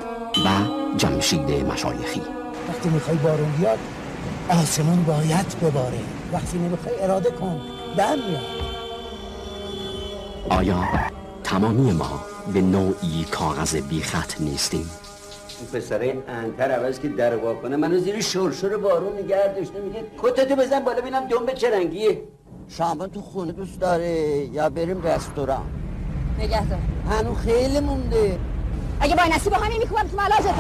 [0.47, 0.49] و
[0.97, 2.23] جمشید مشایخی.
[2.69, 3.79] وقتی می‌خوای بارون بیاد
[4.63, 6.01] آسمون باید بباره.
[6.33, 7.61] وقتی نمی‌خوای اراده کن.
[7.97, 8.60] در میاد.
[10.51, 10.85] آیا
[11.45, 14.91] تمامی ما به نوعی کاغذ بی خط نیستیم؟
[15.59, 20.57] اون پسره انتر عوض که در کنه منو زیر شرشر بارون نگه داشته میگه کتتو
[20.57, 22.23] بزن بالا ببینم دنبه چه رنگیه.
[22.69, 24.11] شامبا تو خونه دوست داره
[24.53, 25.67] یا بریم رستوران؟
[26.39, 26.79] نگه دار.
[27.11, 28.39] هنو خیلی مونده.
[29.01, 30.55] اگه با نصیب همین می‌کنم تو ملاجت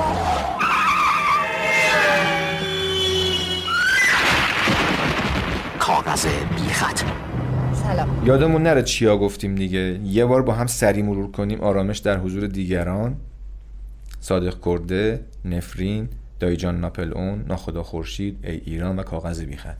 [5.78, 7.02] کاغذ بی خط.
[7.92, 8.26] سلام.
[8.26, 10.00] یادمون نره چیا گفتیم دیگه.
[10.04, 13.16] یه بار با هم سری مرور کنیم آرامش در حضور دیگران.
[14.20, 16.08] صادق کرده نفرین
[16.40, 19.76] دایجان ناپل اون ناخدا خورشید ای ایران و کاغذ بیخط.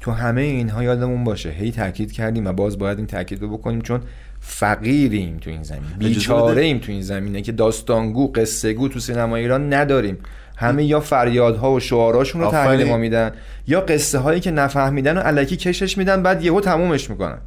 [0.00, 1.50] تو همه اینها یادمون باشه.
[1.50, 4.00] هی تاکید کردیم و باز باید این تاکید رو بکنیم چون
[4.40, 5.82] فقیریم تو این زمین.
[5.98, 10.18] بیچاره ایم تو این زمینه که داستانگو قصه گو تو سینما ایران نداریم.
[10.56, 12.88] همه یا فریادها و شعاراشون رو تحویل.
[12.88, 13.30] ما میدن
[13.66, 17.38] یا قصه هایی که نفهمیدن و علکی کشش میدن بعد یهو تمومش می‌کنن.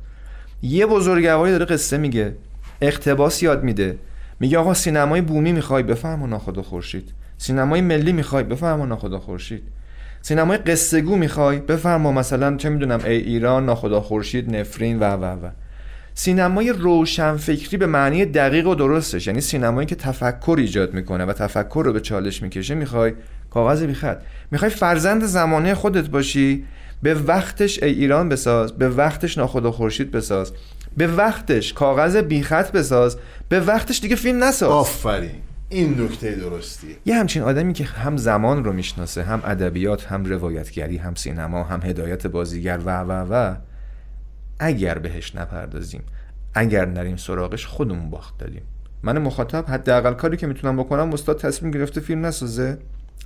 [0.62, 2.36] یه بزرگواری داره قصه میگه.
[2.82, 3.97] اقتباس یاد میده.
[4.39, 7.14] میگه آقا سینمای بومی می‌خوای بفهم ناخدا خورشید.
[7.38, 9.64] سینمای ملی می‌خوای بفهم ناخدا خورشید.
[10.22, 15.26] سینمای قصه گو می‌خوای بفرما مثلا چه می‌دونم ای ایران ناخدا خورشید نفرین و و
[15.26, 15.49] و.
[16.14, 19.28] سینمای روشنفکری به معنی دقیق و درستش.
[19.28, 23.14] یعنی سینمایی که تفکر ایجاد می‌کنه و تفکر رو به چالش می‌کشه می‌خوای
[23.58, 24.18] کاغذ بیخط
[24.51, 26.66] می‌خوای فرزند زمانه خودت باشی
[27.03, 30.53] به وقتش ای ایران بساز به وقتش ناخدا خورشید بساز
[30.97, 33.18] به وقتش کاغذ بیخط بساز
[33.49, 34.70] به وقتش دیگه فیلم نساز.
[34.70, 35.32] آفرین.
[35.70, 40.97] این نکته درستیه یه همچین آدمی که هم زمان رو می‌شناسه هم ادبیات هم روایتگری
[40.97, 43.55] هم سینما هم هدایت بازیگر و و و.
[44.60, 46.03] اگر بهش نپردازیم
[46.53, 48.62] اگر نریم سراغش خودمون باخت دادیم.
[49.03, 52.78] من مخاطب حداقل کاری که می‌تونم بکنم استاد تصمیم گرفته فیلم نسازه.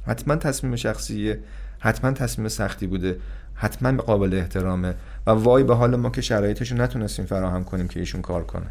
[0.07, 1.39] حتما تصمیم شخصیه
[1.79, 3.17] حتما تصمیم سختی بوده.
[3.53, 4.95] حتما قابل احترامه.
[5.27, 8.67] و وای به حال ما که شرایطش رو نتونستیم فراهم کنیم که ایشون کار کنه.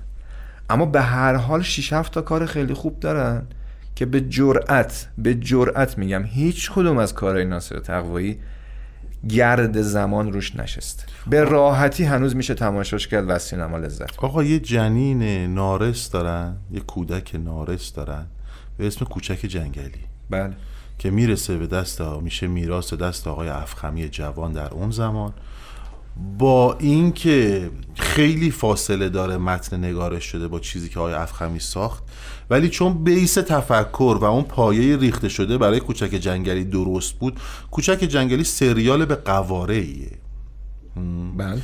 [0.70, 3.42] اما به هر حال 6 7 تا کار خیلی خوب دارن
[3.94, 8.38] که به جرأت به جرأت میگم هیچ کدوم از کارهای ناصر تقوایی
[9.28, 11.04] گرد زمان روش نشسته.
[11.26, 15.22] به راحتی هنوز میشه تماشاش کرد و از سینما لذت آقا یه جنین
[15.54, 18.26] نارس دارن یه کودک نارس دارن
[18.78, 20.04] به اسم کوچک جنگلی.
[20.30, 20.52] بله.
[21.00, 25.32] که می‌رسه به دست میشه میراث دست آقای افخمی جوان در اون زمان.
[26.38, 32.02] با اینکه خیلی فاصله داره متن نگارش شده با چیزی که آقای افخمی ساخت
[32.50, 37.40] ولی چون بیس تفکر و اون پایه ریخته شده برای کوچک جنگلی درست بود
[37.70, 40.18] کوچک جنگلی سریال به قواره ایه
[41.36, 41.62] بله.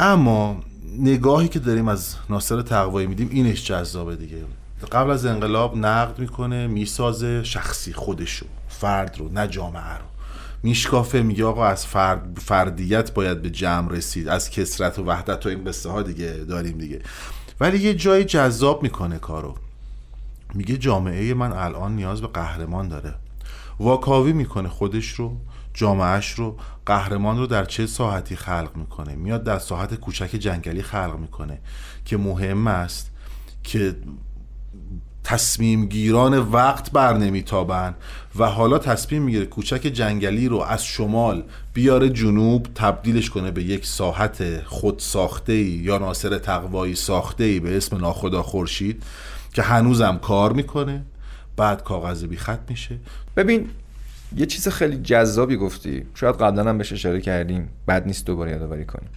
[0.00, 0.60] اما
[0.98, 4.36] نگاهی که داریم از ناصر تقوایی میدیم اینش جذابه دیگه.
[4.84, 10.04] قبل از انقلاب نقد می‌کنه می‌سازه شخصی خودشو فرد رو نه جامعه رو.
[10.62, 15.48] میشکافه میگه آقا از فرد فردیت باید به جمع رسید از کسرت و وحدت و
[15.48, 17.00] این قصه ها دیگه داریم دیگه.
[17.60, 19.54] ولی یه جای جذاب می‌کنه کارو.
[20.54, 23.14] میگه جامعه من الان نیاز به قهرمان داره.
[23.80, 25.36] واکاوی می‌کنه خودش رو
[25.74, 26.56] جامعهش رو
[26.86, 31.58] قهرمان رو در چه ساحتی خلق می‌کنه؟ میاد در ساحت کوچک جنگلی خلق می‌کنه
[32.04, 33.10] که مهم است
[33.62, 33.96] که
[35.24, 37.94] تصمیم گیران وقت بر نمیتابن
[38.38, 41.44] و حالا تصمیم می‌گیره کوچک جنگلی رو از شمال
[41.74, 47.96] بیاره جنوب تبدیلش کنه به یک ساحت خود ساخته یا ناصر تقوایی ساخته به اسم
[47.96, 49.02] ناخدا خورشید
[49.52, 51.04] که هنوزم کار می‌کنه.
[51.56, 52.98] بعد کاغذ بی خط میشه.
[53.36, 53.68] ببین
[54.36, 56.02] یه چیز خیلی جذابی گفتی.
[56.14, 57.68] شاید قبلا هم بهش اشاره کردیم.
[57.88, 59.08] بد نیست دوباره یادآوری کنیم.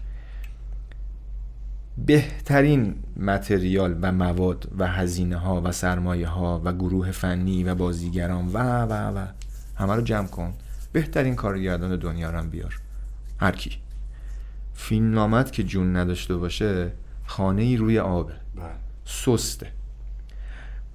[2.05, 8.47] بهترین متریال و مواد و هزینه ها و سرمایه ها و گروه فنی و بازیگران
[8.47, 9.27] و و و
[9.75, 10.53] همه رو جمع کن.
[10.91, 12.79] بهترین کارگردان دنیا رو هم بیار.
[13.39, 13.71] هر کی.
[14.73, 16.91] فیلم نامت که جون نداشته باشه
[17.25, 18.33] خانه ای روی آبه
[19.05, 19.67] سسته.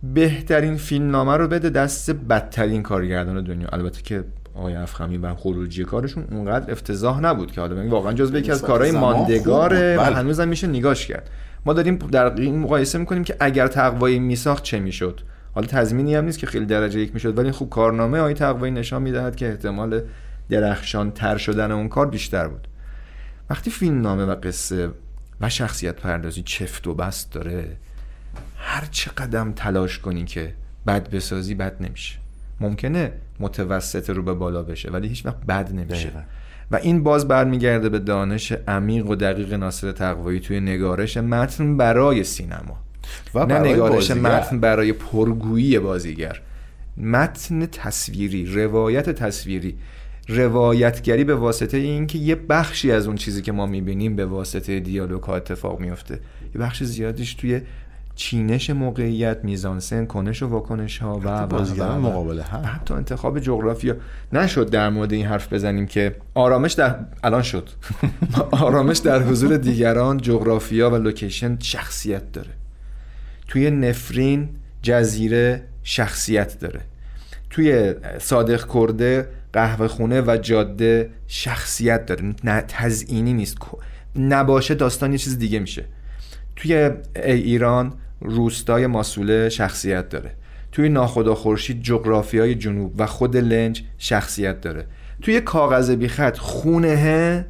[0.02, 3.68] بهترین فیلم نامه رو بده دست بدترین کارگردان دنیا.
[3.68, 4.24] البته که
[4.54, 8.70] آقای افخمی و خروجی کارشون اونقدر افتضاح نبود که حالا واقعا جزو یکی از نسبت
[8.70, 9.96] کارهای ماندگاره.
[9.96, 10.16] و بله.
[10.16, 11.30] هنوزم میشه نگاش کرد.
[11.66, 15.20] ما داریم در این مقایسه می‌کنیم که اگر تقوایی میساخت چه می‌شد؟
[15.54, 19.02] حالا تضمینی هم نیست که خیلی درجه یک می‌شد ولی خوب کارنامه آقای تقوایی نشان
[19.02, 20.02] می‌دهد که احتمال
[20.50, 22.68] درخشان تر شدن اون کار بیشتر بود.
[23.50, 24.90] وقتی فیلم نامه و قصه
[25.40, 27.76] و شخصیت پردازی چفت و بست داره
[28.56, 30.54] هر چه قدم تلاش کنی که
[30.86, 32.21] بد بسازی بد نمیشه.
[32.62, 36.08] ممکنه متوسط رو به بالا بشه ولی هیچ وقت بد نمیشه.
[36.08, 36.20] دقیقاً.
[36.70, 42.24] و این باز برمیگرده به دانش عمیق و دقیق ناصر تقوایی توی نگارش متن برای
[42.24, 42.76] سینما.
[43.34, 44.38] و نه نگارش بازیگر.
[44.38, 46.40] متن برای پرگویی بازیگر.
[46.96, 49.74] متن تصویری روایت تصویری.
[50.28, 55.22] روایتگری به واسطه اینکه یه بخشی از اون چیزی که ما می‌بینیم به واسطه دیالوگ
[55.22, 56.14] ها اتفاق میفته
[56.54, 57.60] یه بخش زیادیش توی
[58.22, 62.00] چینش موقعیت میزانسن کنش و واکنش ها و بازیگران.
[62.00, 62.62] مقابله هم.
[62.64, 63.96] حتی انتخاب جغرافیا.
[64.32, 67.68] نشد در مورد این حرف بزنیم که آرامش در الان شد.
[68.50, 72.50] آرامش در حضور دیگران جغرافیا و لوکیشن شخصیت داره.
[73.48, 74.48] توی نفرین
[74.82, 76.80] جزیره شخصیت داره.
[77.50, 82.34] توی صادق کرده قهوه خونه و جاده شخصیت داره.
[82.44, 83.56] نه تزئینی نیست.
[84.16, 85.84] نباشه داستان یه چیز دیگه میشه.
[86.56, 87.92] توی ای ایران
[88.24, 90.34] روستای ماسوله شخصیت داره.
[90.72, 94.86] توی ناخدا خورشید جغرافیای جنوب و خود لنج شخصیت داره.
[95.22, 97.46] توی کاغذ بیخط خونه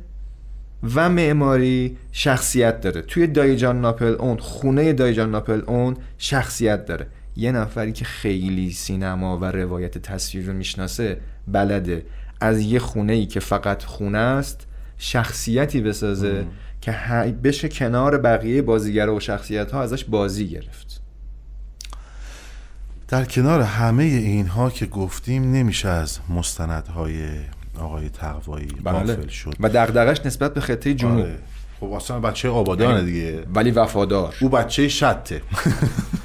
[0.94, 3.02] و معماری شخصیت داره.
[3.02, 7.06] توی دایجان ناپل اون خونه دایجان ناپل اون شخصیت داره.
[7.36, 12.04] یه نفری که خیلی سینما و روایت تصویر رو می‌شناسه بلده.
[12.40, 14.66] از یه خونه ای که فقط خونه است
[14.98, 16.44] شخصیتی بسازه
[16.82, 16.92] که
[17.44, 21.00] بشه کنار بقیه بازیگر و شخصیت ها ازش بازی گرفت.
[23.08, 27.28] در کنار همه اینها که گفتیم نمیشه از مستندهای
[27.78, 29.54] آقای تقوایی غافل شد.
[29.60, 31.18] و دغدغش نسبت به خطه جنوب.
[31.18, 31.38] آره.
[31.80, 33.46] خب اصلا بچه آبادانه یعنی دیگه.
[33.54, 34.34] ولی وفادار.
[34.40, 35.42] او بچه شته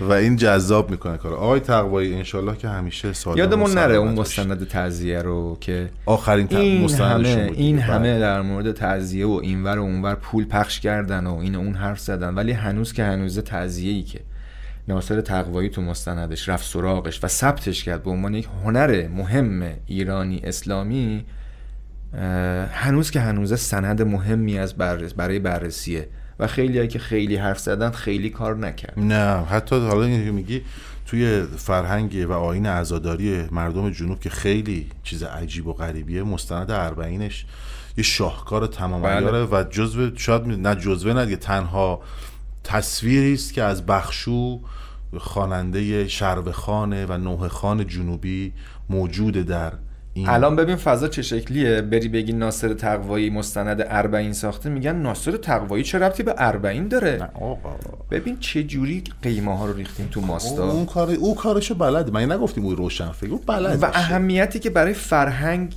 [0.00, 4.68] و این جذاب می‌کنه کار آقای تقوایی انشالله که همیشه سال یادمون نره اون مستند
[4.68, 7.80] تعزیه رو که آخرین این همه این دیگه.
[7.80, 8.18] همه بله.
[8.18, 12.00] در مورد تعزیه و اینور و اونور پول پخش کردن و این و اون حرف
[12.00, 14.20] زدن ولی هنوز که هنوز تعزیه ای که
[14.88, 20.40] ناصر تقوایی تو مستندش رفت سراغش و ثبتش کرد به عنوان یک هنر مهم ایرانی
[20.44, 21.24] اسلامی
[22.72, 26.08] هنوز که هنوز سند مهمی از بررس برای بررسیه
[26.40, 30.62] و خیلی که خیلی حرف زدن خیلی کار نکرد نه حتی حالا این که میگی
[31.06, 37.46] توی فرهنگ و آین عزاداری مردم جنوب که خیلی چیز عجیب و غریبیه مستند اربعینش
[37.96, 39.44] یه شاهکار تمام بله.
[39.44, 42.00] و جزو شاید نه جزوه نه تنها
[42.64, 44.60] تصویری است که از بخشو
[45.18, 48.52] خواننده شرو خانه و نوه خان جنوبی
[48.90, 49.72] موجوده در
[50.14, 55.36] این الان ببین فضا چه شکلیه؟ بری بگی ناصر تقوایی مستند اربعین ساخته میگن ناصر
[55.36, 57.28] تقوایی چه ربطی به اربعین داره؟
[58.10, 60.70] ببین چه جوری قیمه ها رو ریختیم تو ماستا.
[60.70, 62.10] اون کار او کارشو بلده.
[62.10, 65.74] من نگفتیم او روشن؟ فکر بلد و اهمیتی که برای فرهنگ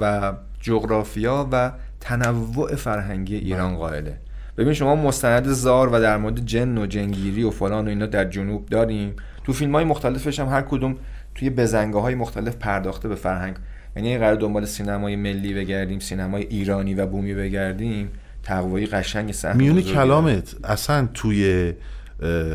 [0.00, 4.18] و جغرافیا و تنوع فرهنگی ایران قائله.
[4.58, 8.24] ببین شما مستند زار و در مورد جن و جنگیری و فلان و اینا در
[8.24, 9.16] جنوب داریم.
[9.44, 10.96] تو فیلم های مختلفش هم هر کدوم
[11.34, 13.56] توی بزنگاه های مختلف پرداخته به فرهنگ.
[13.96, 18.08] یعنی اگه قرار دنبال سینمای ملی بگردیم سینمای ایرانی و بومی بگردیم.
[18.42, 20.06] تقوایی قشنگ سهم میون بزرگی داره.
[20.06, 21.72] کلامت اصلا توی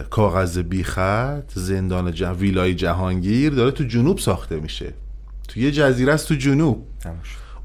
[0.09, 2.31] کاغذ بیخط زندان جه...
[2.31, 4.93] ویلای جهانگیر داره تو جنوب ساخته میشه.
[5.47, 6.87] تو یه جزیره است تو جنوب.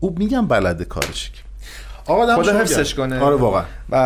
[0.01, 1.33] او میگم بلده کارش
[2.07, 2.59] آقا خدا.
[2.59, 3.19] حفظش کنه.
[3.19, 3.65] آره واقعا.
[3.91, 3.97] و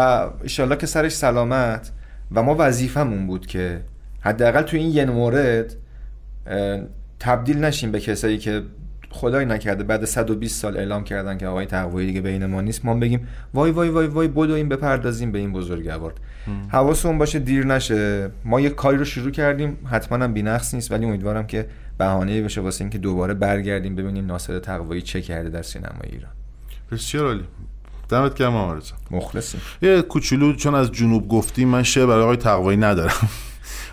[0.42, 1.90] ایشالله که سرش سلامت
[2.32, 3.80] و ما وظیفمون بود که
[4.20, 5.74] حداقل تو این یه مورد
[7.20, 8.62] تبدیل نشیم به کسایی که
[9.10, 12.94] خدای نکرده بعد 120 سال اعلام کردن که آقای تقوایی دیگه بین ما نیست ما
[12.94, 16.14] بگیم وای وای وای وای بدویم بپردازیم به این بزرگوار.
[16.68, 18.30] حواسمون باشه دیر نشه.
[18.44, 21.66] ما یه کاری رو شروع کردیم حتما هم بی‌نقص نیست ولی امیدوارم که
[21.98, 26.30] بهانه‌ای بشه واسه اینکه دوباره برگردیم ببینیم ناصر تقوایی چه کرده در سینمای ایران.
[26.92, 27.44] بسیار عالی.
[28.08, 28.94] دمت گرم رضا.
[29.10, 29.60] مخلصیم.
[29.82, 33.28] یه کوچولو چون از جنوب گفتیم من شعر برای آقای تقوایی ندارم.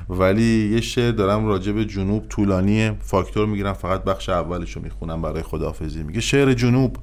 [0.10, 2.96] ولی یه شعر دارم راجع به جنوب طولانیه.
[3.02, 6.04] فاکتور می‌گیرم فقط بخش اولش رو می‌خونم برای خداحافظی.
[6.04, 6.98] میگه شعر جنوب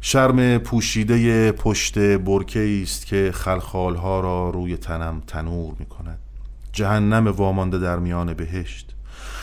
[0.00, 6.18] شرم پوشیده پشت برکه است که خلخالها را روی تنم تنور می‌کند.
[6.72, 8.94] جهنم وامانده در میان بهشت.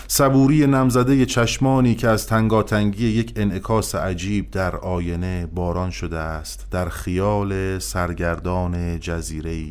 [0.08, 6.68] صبوری نمزده چشمانی که از تنگاتنگی یک انعکاس عجیب در آینه باران شده است.
[6.72, 9.66] در خیال سرگردان جزیره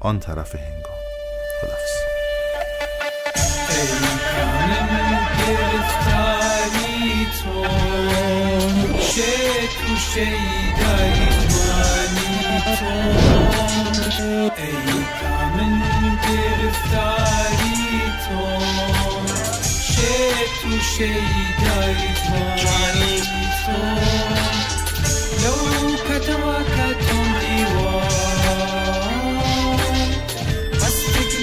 [0.00, 1.03] آن طرف هنگام.
[5.46, 7.64] گرفتاری تو
[9.00, 12.34] شد تو شیدای جوانی
[12.78, 12.92] تو
[14.56, 14.78] ای
[15.20, 15.74] کامن
[16.22, 17.82] گرفتاری
[18.24, 18.40] تو
[19.92, 23.16] شد تو شیدای جوانی
[23.66, 23.76] تو
[25.44, 25.58] لو
[25.96, 28.14] کتما کتم دیوار
[30.86, 31.40] از فکر